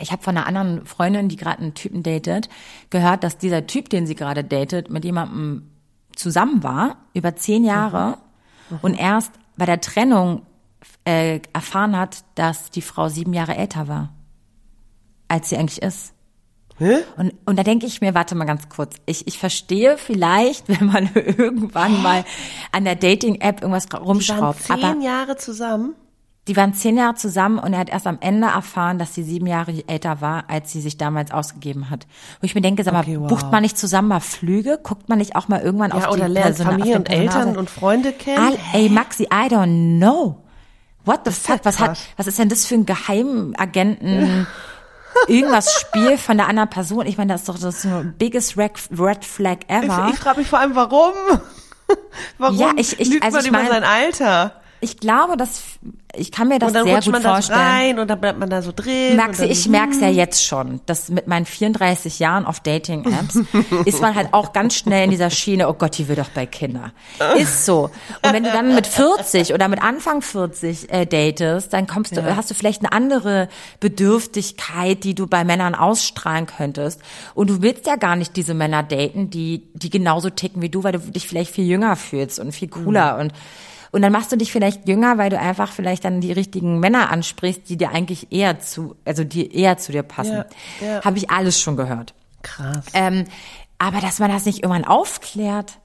[0.00, 2.48] ich habe von einer anderen Freundin, die gerade einen Typen datet,
[2.88, 5.70] gehört, dass dieser Typ, den sie gerade datet, mit jemandem
[6.20, 8.18] zusammen war, über zehn Jahre,
[8.68, 8.76] mhm.
[8.76, 8.78] Mhm.
[8.82, 10.42] und erst bei der Trennung
[11.04, 14.10] äh, erfahren hat, dass die Frau sieben Jahre älter war,
[15.28, 16.14] als sie eigentlich ist.
[16.78, 16.98] Hä?
[17.18, 20.86] Und, und da denke ich mir, warte mal ganz kurz, ich, ich verstehe vielleicht, wenn
[20.86, 22.24] man irgendwann mal
[22.72, 24.64] an der Dating-App irgendwas rumschraubt.
[24.64, 25.94] Die waren zehn aber, Jahre zusammen?
[26.48, 29.46] Die waren zehn Jahre zusammen und er hat erst am Ende erfahren, dass sie sieben
[29.46, 32.06] Jahre älter war, als sie sich damals ausgegeben hat.
[32.40, 33.28] Wo ich mir denke, sag mal, okay, wow.
[33.28, 34.80] bucht man nicht zusammen mal Flüge?
[34.82, 37.56] Guckt man nicht auch mal irgendwann ja, auf oder die lernt Person, Familie und Eltern
[37.56, 38.56] und Freunde kennen?
[38.72, 40.42] ey, Maxi, I don't know.
[41.04, 41.60] What the fuck?
[41.64, 44.46] Was hat, was ist denn das für ein Geheimagenten?
[45.28, 47.06] irgendwas Spiel von der anderen Person.
[47.06, 47.86] Ich meine, das ist doch das
[48.18, 50.06] biggest red, flag ever.
[50.08, 51.12] Ich, ich frage mich vor allem, warum?
[52.38, 54.60] warum ja, ich, ich, lügt also man ich über sein Alter?
[54.80, 55.62] Ich glaube, dass
[56.16, 57.58] ich kann mir das sehr gut man vorstellen.
[57.58, 59.16] Das rein und dann bleibt man da so drin.
[59.16, 63.40] Maxi, ich merk's ja jetzt schon, dass mit meinen 34 Jahren auf Dating-Apps
[63.84, 66.46] ist man halt auch ganz schnell in dieser Schiene, oh Gott, die will doch bei
[66.46, 66.92] Kinder.
[67.36, 67.90] Ist so.
[68.22, 72.20] Und wenn du dann mit 40 oder mit Anfang 40 äh, datest, dann kommst du,
[72.20, 72.36] ja.
[72.36, 73.48] hast du vielleicht eine andere
[73.78, 77.00] Bedürftigkeit, die du bei Männern ausstrahlen könntest.
[77.34, 80.82] Und du willst ja gar nicht diese Männer daten, die, die genauso ticken wie du,
[80.82, 83.20] weil du dich vielleicht viel jünger fühlst und viel cooler mhm.
[83.20, 83.32] und
[83.92, 87.10] und dann machst du dich vielleicht jünger, weil du einfach vielleicht dann die richtigen Männer
[87.10, 90.44] ansprichst, die dir eigentlich eher zu, also die eher zu dir passen.
[90.80, 91.04] Ja, ja.
[91.04, 92.14] Habe ich alles schon gehört.
[92.42, 92.84] Krass.
[92.94, 93.24] Ähm,
[93.78, 95.78] aber dass man das nicht irgendwann aufklärt,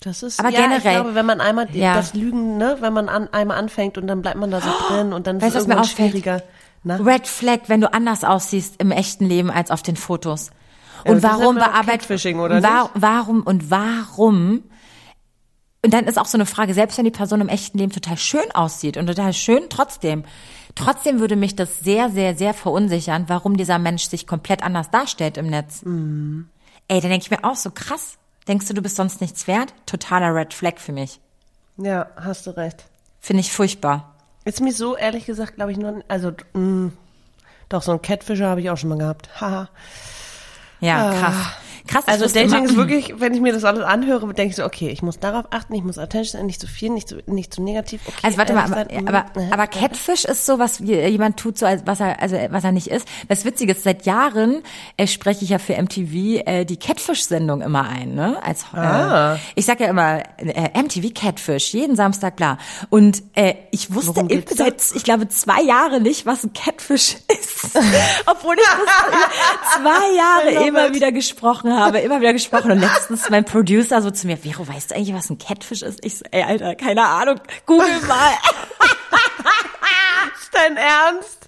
[0.00, 1.94] Das ist Aber ja, generell- ich glaube, wenn man einmal Ja.
[1.96, 5.12] das Lügen, ne, wenn man an, einmal anfängt und dann bleibt man da so drin
[5.12, 6.42] und dann ist Weißt es irgendwann schwieriger.
[6.84, 6.96] Na?
[6.96, 10.50] Red Flag, wenn du anders aussiehst im echten Leben als auf den Fotos.
[11.04, 12.08] Und warum bearbeitet
[12.94, 14.62] warum und warum?
[15.82, 18.16] Und dann ist auch so eine Frage, selbst wenn die Person im echten Leben total
[18.16, 20.24] schön aussieht und total schön trotzdem,
[20.74, 25.36] trotzdem würde mich das sehr, sehr, sehr verunsichern, warum dieser Mensch sich komplett anders darstellt
[25.36, 25.82] im Netz.
[25.82, 26.48] Mhm.
[26.88, 28.18] Ey, dann denke ich mir auch so krass.
[28.48, 29.74] Denkst du, du bist sonst nichts wert?
[29.86, 31.20] Totaler Red Flag für mich.
[31.76, 32.86] Ja, hast du recht.
[33.20, 34.14] Finde ich furchtbar.
[34.44, 36.90] Ist mir so ehrlich gesagt, glaube ich, nur, also, mh,
[37.68, 39.28] doch, so ein Catfisher habe ich auch schon mal gehabt.
[39.40, 39.68] Haha.
[40.80, 41.34] Ja, krass.
[41.86, 42.04] Krass.
[42.06, 44.64] ich Also wusste Dating ist wirklich, wenn ich mir das alles anhöre, denke ich so,
[44.66, 47.54] okay, ich muss darauf achten, ich muss attention sein, nicht zu viel, nicht zu, nicht
[47.54, 48.02] zu negativ.
[48.06, 49.66] Okay, Also warte mal, aber, sein, aber, äh, aber.
[49.68, 52.88] Catfish ist so, was wie- jemand tut, so als was er, also was er nicht
[52.88, 53.08] ist.
[53.28, 54.62] Was witzig ist, seit Jahren
[54.98, 58.38] äh, spreche ich ja für MTV äh, die Catfish-Sendung immer ein, ne?
[58.44, 59.38] Als äh, Ah.
[59.54, 62.58] ich sag ja immer äh, MTV Catfish jeden Samstag klar.
[62.90, 64.36] Und äh, ich wusste da?
[64.54, 67.78] seit ich glaube zwei Jahre nicht, was ein Catfish ist,
[68.26, 72.70] obwohl ich das zwei Jahre immer wieder gesprochen habe, immer wieder gesprochen.
[72.72, 76.04] Und letztens mein Producer so zu mir, Vero, weißt du eigentlich, was ein Catfish ist?
[76.04, 78.32] Ich so, ey, Alter, keine Ahnung, google mal.
[80.40, 81.38] Ist dein Ernst?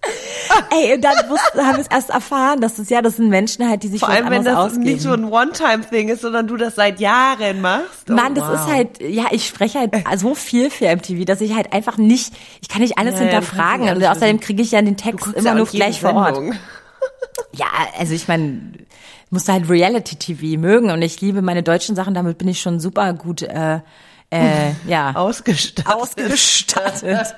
[0.70, 3.82] Ey, und dann haben wir es erst erfahren, dass das ja, das sind Menschen halt,
[3.82, 4.84] die sich Vor allem, wenn das ausgeben.
[4.84, 8.08] nicht so ein One-Time-Thing ist, sondern du das seit Jahren machst.
[8.08, 8.54] Oh, Mann, das wow.
[8.54, 12.32] ist halt, ja, ich spreche halt so viel für MTV, dass ich halt einfach nicht,
[12.62, 14.96] ich kann nicht alles Ja, ja, hinterfragen kannst nicht und außerdem kriege ich ja den
[14.96, 16.36] Text immer ja nur gleich vor Ort.
[16.36, 16.54] Sendung.
[17.52, 17.66] Ja,
[17.98, 18.72] also ich meine,
[19.30, 22.80] musst du halt Reality-TV mögen und ich liebe meine deutschen Sachen, damit bin ich schon
[22.80, 23.80] super gut, äh,
[24.32, 25.14] äh, ja.
[25.16, 25.92] Ausgestattet.
[25.92, 27.34] ausgestattet.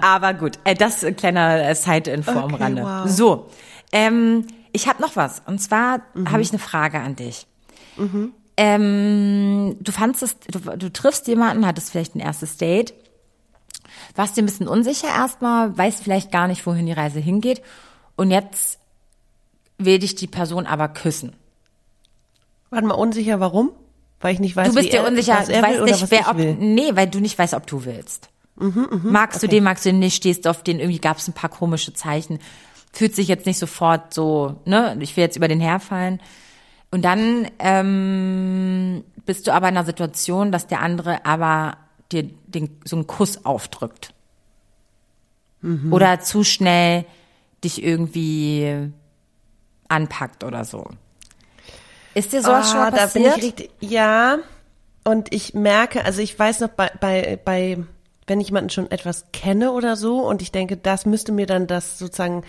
[0.00, 2.82] Aber gut, äh, das kleiner äh, Side-Info am Okay, Rande.
[2.82, 3.08] wow.
[3.08, 3.46] So,
[3.92, 5.42] ähm, ich habe noch was.
[5.46, 6.30] Und zwar Mhm.
[6.32, 7.46] habe ich eine Frage an dich.
[8.56, 12.92] Ähm, du fandst es, du, du triffst jemanden, hattest vielleicht ein erstes Date,
[14.16, 17.62] warst dir ein bisschen unsicher erstmal, weißt vielleicht gar nicht, wohin die Reise hingeht.
[18.16, 18.78] Und jetzt
[19.78, 21.32] will dich die Person aber küssen.
[22.70, 23.70] Warte mal, unsicher, warum?
[24.20, 26.36] Weil ich nicht weiß, Du bist dir er, unsicher, was er will nicht, wer ob,
[26.36, 28.28] nee, weil du nicht weißt, ob du willst.
[28.56, 31.50] magst du den, magst du den nicht, stehst auf den, irgendwie gab es ein paar
[31.50, 32.40] komische Zeichen,
[32.92, 36.20] fühlt sich jetzt nicht sofort so, ne, ich will jetzt über den herfallen.
[36.90, 41.76] Und dann ähm, bist du aber in einer Situation, dass der andere aber
[42.10, 44.12] dir den, so einen Kuss aufdrückt.
[45.92, 47.04] Oder zu schnell
[47.62, 48.90] dich irgendwie
[49.88, 50.86] anpackt oder so.
[52.14, 53.36] Ist dir sowas schon mal passiert?
[53.38, 54.38] ich richtig, ja.
[55.04, 57.78] Und ich merke, also ich weiß noch bei, bei, bei,
[58.26, 61.66] wenn ich jemanden schon etwas kenne oder so und ich denke, das müsste mir dann
[61.66, 62.42] das sozusagen,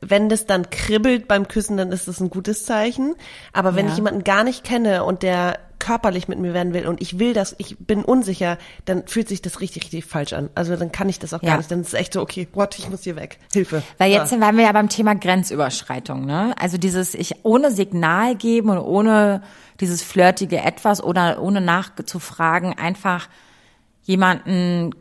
[0.00, 3.14] wenn das dann kribbelt beim Küssen, dann ist das ein gutes Zeichen.
[3.52, 3.92] Aber wenn Ja.
[3.92, 7.32] ich jemanden gar nicht kenne und der körperlich mit mir werden will und ich will
[7.34, 10.48] das, ich bin unsicher, dann fühlt sich das richtig, richtig falsch an.
[10.54, 11.56] Also dann kann ich das auch gar Ja.
[11.56, 11.70] nicht.
[11.72, 13.38] Dann ist es echt so, okay, what, ich muss hier weg.
[13.52, 13.82] Hilfe.
[13.98, 14.40] Weil jetzt Ja.
[14.40, 16.54] waren wir ja beim Thema Grenzüberschreitung, ne?
[16.58, 19.42] Also dieses ich ohne Signal geben und ohne
[19.80, 23.28] dieses flirtige etwas oder ohne nachzufragen einfach
[24.04, 24.94] jemanden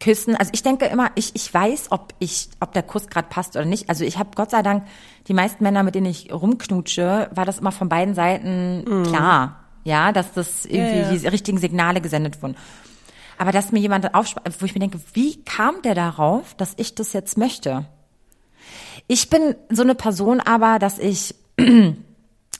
[0.00, 0.34] küssen.
[0.36, 3.64] Also ich denke immer, ich ich weiß, ob ich ob der Kuss gerade passt oder
[3.64, 3.88] nicht.
[3.88, 4.84] Also ich habe Gott sei Dank
[5.28, 10.12] die meisten Männer, mit denen ich rumknutsche, war das immer von beiden Seiten klar, ja,
[10.12, 11.12] dass das irgendwie ja.
[11.12, 12.56] die richtigen Signale gesendet wurden.
[13.38, 16.94] Aber dass mir jemand aufspricht, wo ich mir denke, wie kam der darauf, dass ich
[16.94, 17.86] das jetzt möchte?
[19.06, 21.98] Ich bin so eine Person aber, dass ich, wenn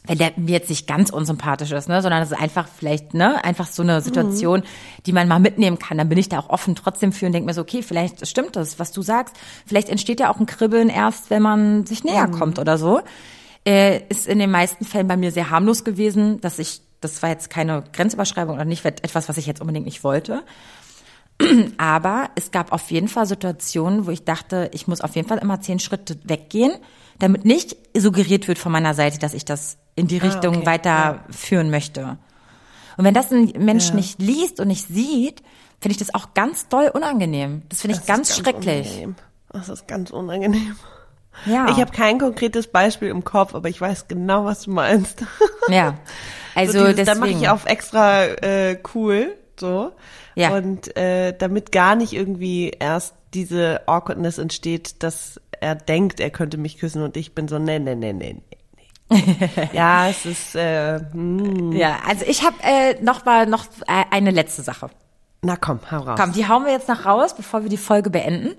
[0.06, 3.68] der mir jetzt nicht ganz unsympathisch ist, ne, sondern das ist einfach vielleicht, ne, einfach
[3.68, 4.62] so eine Situation,
[5.06, 7.46] die man mal mitnehmen kann, dann bin ich da auch offen trotzdem für und denke
[7.46, 9.36] mir so, okay, vielleicht stimmt das, was du sagst.
[9.64, 13.00] Vielleicht entsteht ja auch ein Kribbeln erst, wenn man sich näher kommt oder so.
[13.66, 17.30] Äh, ist in den meisten Fällen bei mir sehr harmlos gewesen, dass ich, das war
[17.30, 20.42] jetzt keine Grenzüberschreibung oder nicht etwas, was ich jetzt unbedingt nicht wollte.
[21.78, 25.38] Aber es gab auf jeden Fall Situationen, wo ich dachte, ich muss auf jeden Fall
[25.38, 26.72] immer zehn Schritte weggehen,
[27.18, 31.70] damit nicht suggeriert wird von meiner Seite, dass ich das in die Richtung okay, weiterführen
[31.70, 32.18] möchte.
[32.96, 33.94] Und wenn das ein Mensch Ja.
[33.96, 35.42] nicht liest und nicht sieht,
[35.80, 37.62] finde ich das auch ganz doll unangenehm.
[37.68, 38.86] Das finde ich ganz, ist schrecklich.
[38.86, 39.16] Unangenehm.
[39.50, 40.76] Das ist ganz unangenehm.
[41.46, 41.68] Ja.
[41.68, 45.24] Ich habe kein konkretes Beispiel im Kopf, aber ich weiß genau, was du meinst.
[45.68, 45.94] ja.
[46.54, 49.92] Also so dieses, dann mache ich auf extra äh, cool, so.
[50.34, 50.56] Ja.
[50.56, 56.56] Und äh, damit gar nicht irgendwie erst diese Awkwardness entsteht, dass er denkt, er könnte
[56.56, 58.58] mich küssen und ich bin so, nee, nee, nee, nee, nee.
[59.72, 61.72] ja, es ist, äh, hm.
[61.72, 64.88] ja, also ich habe äh, noch mal noch äh, eine letzte Sache.
[65.42, 66.18] na komm, hau raus.
[66.20, 68.56] Komm, die hauen wir jetzt noch raus, bevor wir die Folge beenden.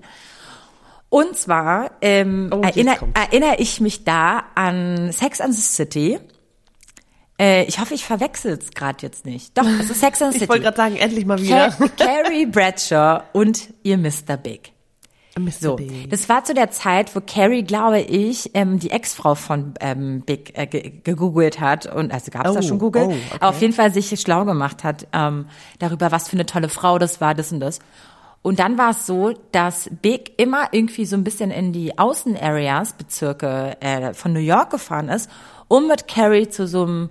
[1.08, 6.18] Und zwar ähm, Oh, erinnere erinnere ich mich da an Sex and the City.
[7.38, 9.56] Äh, ich hoffe, ich verwechsel es gerade jetzt nicht.
[9.58, 10.44] Doch, es ist Sex and the City.
[10.44, 11.70] Ich wollte gerade sagen, endlich mal wieder.
[11.70, 14.36] Car Carrie Bradshaw und ihr Mr.
[14.42, 14.72] Big.
[15.38, 15.50] Mr.
[15.60, 16.08] So, Big.
[16.08, 20.56] das war zu der Zeit, wo Carrie, glaube ich, ähm, die Ex-Frau von ähm, Big
[20.58, 23.44] äh, ge- gegoogelt hat und also gab es da Oh, schon Google, oh, okay.
[23.44, 25.44] auf jeden Fall sich schlau gemacht hat ähm,
[25.78, 27.80] darüber, was für eine tolle Frau das war, das und das.
[28.40, 32.94] Und dann war es so, dass Big immer irgendwie so ein bisschen in die Außenareas,
[32.94, 35.30] Bezirke äh, von New York gefahren ist,
[35.68, 37.10] um mit Carrie zu so einem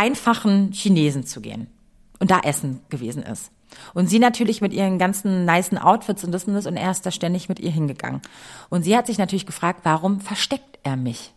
[0.00, 1.66] einfachen Chinesen zu gehen
[2.20, 3.50] und da essen gewesen ist.
[3.94, 7.04] Und sie natürlich mit ihren ganzen nicen Outfits und das und das und er ist
[7.04, 8.20] da ständig mit ihr hingegangen.
[8.70, 11.32] Und sie hat sich natürlich gefragt, warum versteckt er mich?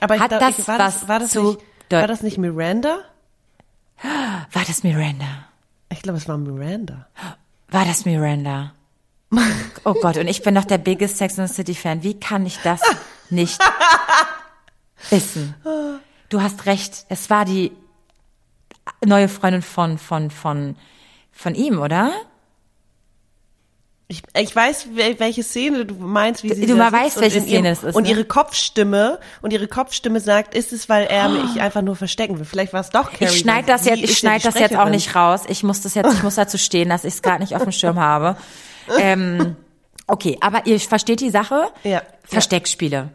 [0.00, 1.58] Aber ich Hat glaub, das ich, war, was das, war, das nicht,
[1.90, 2.98] war das nicht Miranda?
[4.52, 5.26] War das Miranda?
[5.90, 7.06] Ich glaube, es war Miranda.
[7.68, 8.72] War das Miranda?
[9.84, 12.02] Oh Gott, und ich bin doch der biggest Sex and the City Fan.
[12.02, 12.80] Wie kann ich das
[13.30, 13.58] nicht
[15.10, 15.54] wissen?
[16.30, 17.04] Du hast recht.
[17.10, 17.72] Es war die
[19.04, 20.76] neue Freundin von, von, von,
[21.32, 22.12] von ihm, oder?
[24.08, 27.44] Ich, ich weiß, wel- welche Szene du meinst, wie sie Du da weißt, welche in
[27.44, 28.10] ihrem- Szene es ist, Und ne?
[28.10, 32.44] ihre Kopfstimme, und ihre Kopfstimme sagt, ist es, weil er mich einfach nur verstecken will.
[32.44, 33.26] Vielleicht war es doch Carrie.
[33.26, 35.42] Ich schneide das jetzt, ich schneide das jetzt auch nicht raus.
[35.46, 37.72] Ich muss das jetzt, ich muss dazu stehen, dass ich es gerade nicht auf dem
[37.72, 38.36] Schirm habe.
[38.98, 39.54] Ähm,
[40.08, 41.68] okay, aber ihr versteht die Sache?
[41.84, 42.02] Ja.
[42.24, 43.10] Versteckspiele.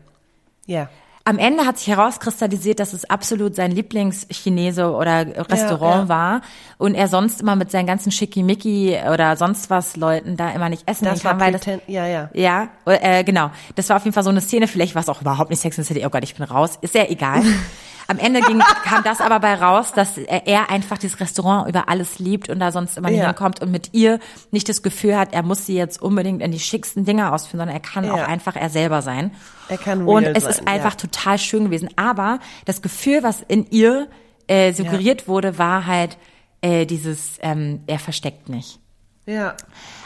[0.67, 0.87] Ja.
[1.27, 6.09] Am Ende hat sich herauskristallisiert, dass es absolut sein Lieblingschinese oder Restaurant ja.
[6.09, 6.41] war
[6.77, 10.87] und er sonst immer mit seinen ganzen Schickimicki oder sonst was Leuten da immer nicht
[10.87, 12.29] essen Das kann, war weil das ja, ja.
[12.33, 13.49] ja, äh, genau.
[13.73, 14.67] Das war auf jeden Fall so eine Szene.
[14.67, 16.05] Vielleicht war es auch überhaupt nicht Sex and City.
[16.05, 16.77] Oh Gott, ich bin raus.
[16.81, 17.41] Ist ja egal.
[18.07, 22.19] Am Ende ging, kam das aber bei raus, dass er einfach dieses Restaurant über alles
[22.19, 23.25] liebt und da sonst immer Ja.
[23.27, 24.19] hinkommt und mit ihr
[24.51, 27.75] nicht das Gefühl hat, er muss sie jetzt unbedingt in die schicksten Dinge ausführen, sondern
[27.75, 28.13] er kann Ja.
[28.13, 29.31] auch einfach er selber sein.
[29.69, 30.97] Er kann Und real es sein, ist einfach ja.
[30.97, 31.89] total schön gewesen.
[31.95, 34.07] Aber das Gefühl, was in ihr
[34.47, 36.17] äh, suggeriert wurde, war halt
[36.61, 38.77] äh, dieses, ähm, er versteckt mich.
[39.25, 39.55] Ja.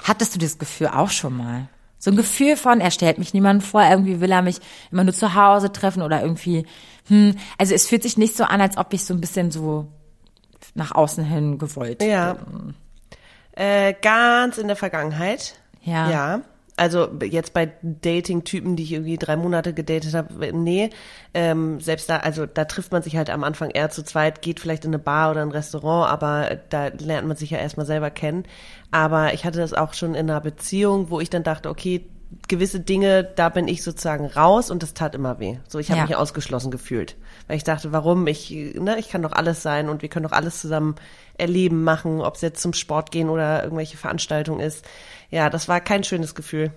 [0.06, 1.68] Hattest du das Gefühl auch schon mal?
[1.98, 5.14] So ein Gefühl von, er stellt mich niemandem vor, irgendwie will er mich immer nur
[5.14, 6.66] zu Hause treffen oder irgendwie,
[7.10, 9.88] hm, also es fühlt sich nicht so an, als ob ich so ein bisschen so
[10.76, 12.02] nach außen hin gewollt.
[12.02, 12.38] Ja.
[13.52, 15.56] Äh, ganz in der Vergangenheit.
[15.82, 16.10] Ja.
[16.10, 16.42] Ja.
[16.78, 20.92] Also jetzt bei Dating-Typen, die ich irgendwie drei Monate gedatet habe, nee.
[21.34, 24.62] Ähm, selbst da, also da trifft man sich halt am Anfang eher zu zweit, geht
[24.62, 28.12] vielleicht in eine Bar oder ein Restaurant, aber da lernt man sich ja erstmal selber
[28.12, 28.46] kennen.
[28.92, 32.06] Aber ich hatte das auch schon in einer Beziehung, wo ich dann dachte, okay,
[32.48, 35.58] gewisse Dinge, da bin ich sozusagen raus und das tat immer weh.
[35.68, 36.06] So, ich habe Ja.
[36.06, 37.16] mich ausgeschlossen gefühlt.
[37.48, 38.28] Weil ich dachte, warum?
[38.28, 40.96] Ich, ne, ich kann doch alles sein und wir können doch alles zusammen
[41.38, 44.86] erleben, machen, ob es jetzt zum Sport gehen oder irgendwelche Veranstaltungen ist.
[45.32, 46.72] Ja, das war kein schönes Gefühl.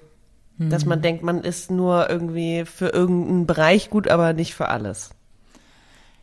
[0.59, 5.11] Dass man denkt, man ist nur irgendwie für irgendeinen Bereich gut, aber nicht für alles.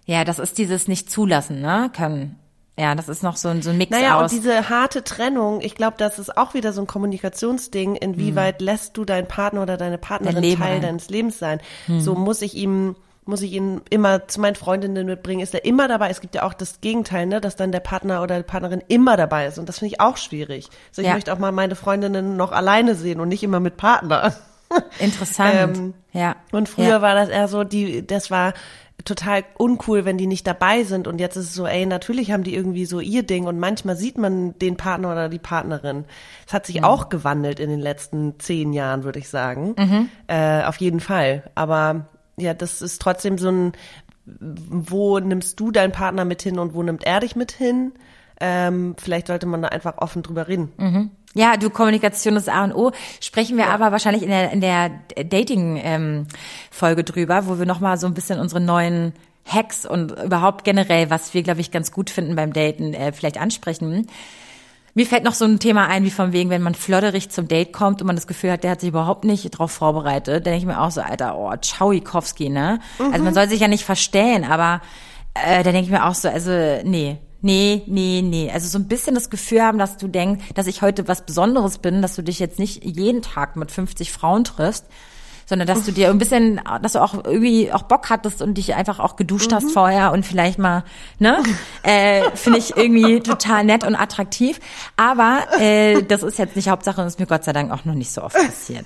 [0.05, 2.37] Ja, das ist dieses nicht zulassen, ne, können.
[2.79, 4.31] Ja, das ist noch so ein, so ein Mix Naja, aus.
[4.31, 7.95] und diese harte Trennung, ich glaube, das ist auch wieder so ein Kommunikationsding.
[7.95, 10.81] Inwieweit lässt du deinen Partner oder deine Partnerin Dein Teil ein.
[10.81, 11.59] deines Lebens sein?
[11.99, 15.41] So muss ich ihm, muss ich ihn immer zu meinen Freundinnen mitbringen?
[15.41, 16.09] Ist er immer dabei?
[16.09, 19.17] Es gibt ja auch das Gegenteil, ne, dass dann der Partner oder die Partnerin immer
[19.17, 19.59] dabei ist.
[19.59, 20.69] Und das finde ich auch schwierig.
[20.91, 21.15] So, ich Ja.
[21.15, 24.33] möchte auch mal meine Freundinnen noch alleine sehen und nicht immer mit Partner.
[24.99, 25.77] Interessant.
[25.77, 26.35] Ähm, ja.
[26.51, 27.01] Und früher ja.
[27.01, 28.53] war das eher so, die, das war
[29.05, 31.07] total uncool, wenn die nicht dabei sind.
[31.07, 33.95] Und jetzt ist es so, ey, natürlich haben die irgendwie so ihr Ding und manchmal
[33.95, 36.05] sieht man den Partner oder die Partnerin.
[36.47, 39.75] Es hat sich auch gewandelt in den letzten zehn Jahren, würde ich sagen.
[40.27, 41.43] Äh, auf jeden Fall.
[41.55, 42.07] Aber
[42.37, 43.73] ja, das ist trotzdem so ein,
[44.25, 47.93] wo nimmst du deinen Partner mit hin und wo nimmt er dich mit hin?
[48.41, 50.71] Ähm, vielleicht sollte man da einfach offen drüber reden.
[51.35, 52.91] Ja, du, Kommunikation ist A und O.
[53.21, 58.15] Sprechen wir aber wahrscheinlich in der, in der Dating-Folge drüber, wo wir nochmal so ein
[58.15, 59.13] bisschen unsere neuen
[59.45, 63.39] Hacks und überhaupt generell, was wir, glaube ich, ganz gut finden beim Daten, äh, vielleicht
[63.39, 64.07] ansprechen.
[64.95, 67.73] Mir fällt noch so ein Thema ein, wie von wegen, wenn man flodderig zum Date
[67.73, 70.59] kommt und man das Gefühl hat, der hat sich überhaupt nicht drauf vorbereitet, dann denke
[70.59, 72.79] ich mir auch so, Alter, oh, Tschauikowski, ne?
[73.11, 74.81] Also man soll sich ja nicht verstellen, aber
[75.35, 76.51] äh, da denke ich mir auch so, also
[76.83, 78.51] nee, nee, nee, nee.
[78.51, 81.77] Also so ein bisschen das Gefühl haben, dass du denkst, dass ich heute was Besonderes
[81.77, 84.85] bin, dass du dich jetzt nicht jeden Tag mit 50 Frauen triffst,
[85.45, 88.75] sondern dass du dir ein bisschen, dass du auch irgendwie auch Bock hattest und dich
[88.75, 90.83] einfach auch geduscht hast vorher und vielleicht mal,
[91.17, 91.41] ne,
[91.83, 94.59] äh, finde ich irgendwie total nett und attraktiv.
[94.95, 97.95] Aber äh, das ist jetzt nicht Hauptsache und ist mir Gott sei Dank auch noch
[97.95, 98.85] nicht so oft passiert.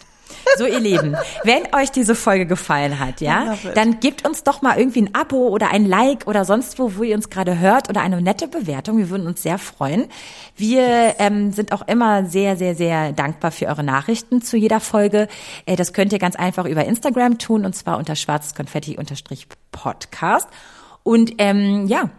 [0.58, 4.78] So, ihr Lieben, wenn euch diese Folge gefallen hat, ja, dann gebt uns doch mal
[4.78, 8.02] irgendwie ein Abo oder ein Like oder sonst wo, wo ihr uns gerade hört oder
[8.02, 8.98] eine nette Bewertung.
[8.98, 10.08] Wir würden uns sehr freuen.
[10.56, 15.28] Wir ähm, sind auch immer sehr, sehr, sehr dankbar für eure Nachrichten zu jeder Folge.
[15.66, 20.48] Äh, das könnt ihr ganz einfach über Instagram tun und zwar unter schwarzes Konfetti-Podcast.
[21.04, 22.10] Und ähm, ja,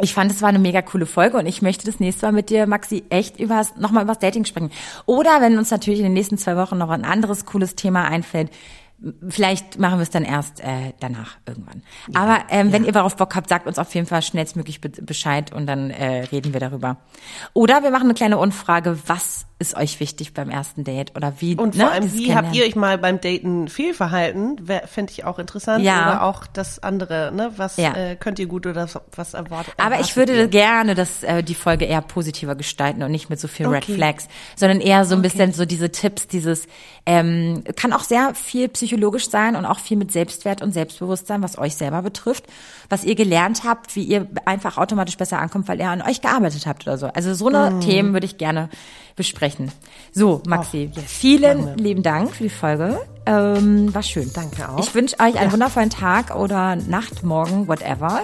[0.00, 2.50] ich fand, es war eine mega coole Folge und ich möchte das nächste Mal mit
[2.50, 4.72] dir, Maxi, echt über nochmal über das Dating sprechen.
[5.06, 8.50] Oder wenn uns natürlich in den nächsten zwei Wochen noch ein anderes cooles Thema einfällt,
[9.28, 11.82] Vielleicht machen wir es dann erst äh, danach irgendwann.
[12.08, 12.72] Ja, Aber ähm, ja.
[12.72, 16.24] wenn ihr darauf Bock habt, sagt uns auf jeden Fall schnellstmöglich Bescheid und dann äh,
[16.24, 16.96] reden wir darüber.
[17.52, 21.54] Oder wir machen eine kleine Umfrage, was ist euch wichtig beim ersten Date oder wie
[21.54, 25.38] und vor ne, allem wie habt ihr euch mal beim Daten fehlverhalten fände ich auch
[25.38, 26.02] interessant ja.
[26.02, 27.94] oder auch das andere ne was ja.
[27.94, 30.48] äh, könnt ihr gut oder was erwartet aber ich würde ihr?
[30.48, 33.76] gerne dass äh, die Folge eher positiver gestalten und nicht mit so viel okay.
[33.76, 35.28] Red Flags sondern eher so ein okay.
[35.28, 36.66] bisschen so diese Tipps dieses
[37.06, 41.56] ähm, kann auch sehr viel psychologisch sein und auch viel mit Selbstwert und Selbstbewusstsein was
[41.56, 42.44] euch selber betrifft
[42.90, 46.66] was ihr gelernt habt wie ihr einfach automatisch besser ankommt weil ihr an euch gearbeitet
[46.66, 47.80] habt oder so also so eine mm.
[47.80, 48.68] Themen würde ich gerne
[49.16, 49.70] besprechen.
[50.12, 51.04] So, Maxi, oh, yes.
[51.10, 53.00] vielen lieben Dank für die Folge.
[53.26, 54.30] Ähm, war schön.
[54.32, 54.78] Danke auch.
[54.78, 55.52] Ich wünsche euch einen ja.
[55.52, 58.22] wundervollen Tag oder Nacht, Morgen, whatever.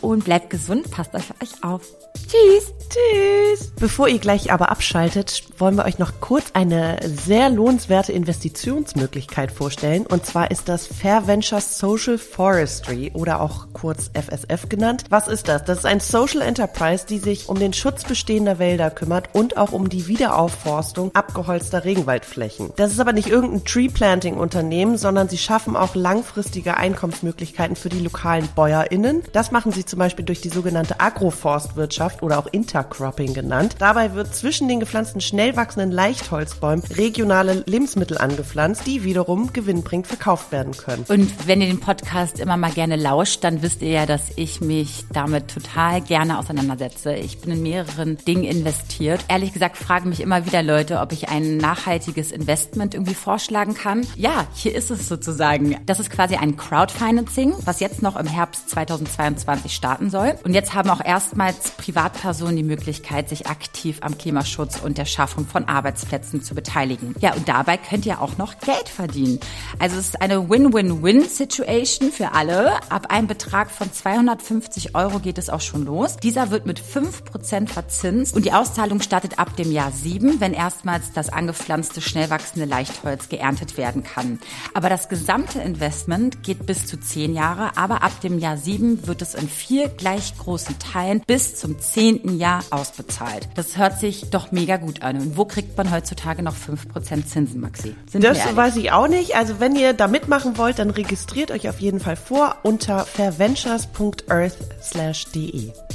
[0.00, 1.82] Und bleibt gesund, passt auf euch auf.
[2.14, 2.72] Tschüss.
[2.88, 3.72] Tschüss.
[3.78, 10.06] Bevor ihr gleich aber abschaltet, wollen wir euch noch kurz eine sehr lohnenswerte Investitionsmöglichkeit vorstellen.
[10.06, 15.04] Und zwar ist das Fair Ventures Social Forestry oder auch kurz FSF genannt.
[15.10, 15.64] Was ist das?
[15.64, 19.72] Das ist ein Social Enterprise, die sich um den Schutz bestehender Wälder kümmert und auch
[19.72, 22.72] um die Wiederaufforstung abgeholzter Regenwaldflächen.
[22.74, 27.88] Das ist aber nicht irgendein Tree Planting Unternehmen, sondern sie schaffen auch langfristige Einkommensmöglichkeiten für
[27.88, 29.22] die lokalen BäuerInnen.
[29.32, 33.76] Das machen sie zum Beispiel durch die sogenannte Agroforstwirtschaft oder auch Intercropping genannt.
[33.78, 40.50] Dabei wird zwischen den gepflanzten schnell wachsenden Leichtholzbäumen regionale Lebensmittel angepflanzt, die wiederum gewinnbringend verkauft
[40.50, 41.04] werden können.
[41.08, 44.60] Und wenn ihr den Podcast immer mal gerne lauscht, dann wisst ihr ja, dass ich
[44.60, 47.14] mich damit total gerne auseinandersetze.
[47.14, 49.20] Ich bin in mehreren Dingen investiert.
[49.28, 54.06] Ehrlich gesagt fragen mich immer wieder Leute, ob ich ein nachhaltiges Investment irgendwie vorschlagen kann.
[54.16, 55.76] Ja, hier ist es sozusagen.
[55.86, 60.34] Das ist quasi ein Crowdfinancing, was jetzt noch im Herbst 2022 starten soll.
[60.44, 65.46] Und jetzt haben auch erstmals Privatpersonen die Möglichkeit, sich aktiv am Klimaschutz und der Schaffung
[65.46, 67.14] von Arbeitsplätzen zu beteiligen.
[67.20, 69.40] Ja, und dabei könnt ihr auch noch Geld verdienen.
[69.78, 72.72] Also es ist eine Win-Win-Win-Situation für alle.
[72.90, 76.16] Ab einem Betrag von 250 Euro geht es auch schon los.
[76.16, 81.12] Dieser wird mit 5% verzinst und die Auszahlung startet ab dem Jahr 7, wenn erstmals
[81.12, 84.38] das angepflanzte, schnell wachsende Leichtholz geerntet werden kann.
[84.74, 89.22] Aber das gesamte Investment geht bis zu 10 Jahre, aber ab dem Jahr 7 wird
[89.22, 92.38] es in vier gleich großen Teilen bis zum 10.
[92.38, 93.48] Jahr ausbezahlt.
[93.54, 95.16] Das hört sich doch mega gut an.
[95.16, 97.94] Und wo kriegt man heutzutage noch 5% Zinsen, Maxi?
[98.10, 99.36] Sind das weiß ich auch nicht.
[99.36, 105.87] Also wenn ihr da mitmachen wollt, dann registriert euch auf jeden Fall vor unter verventures.earth/de.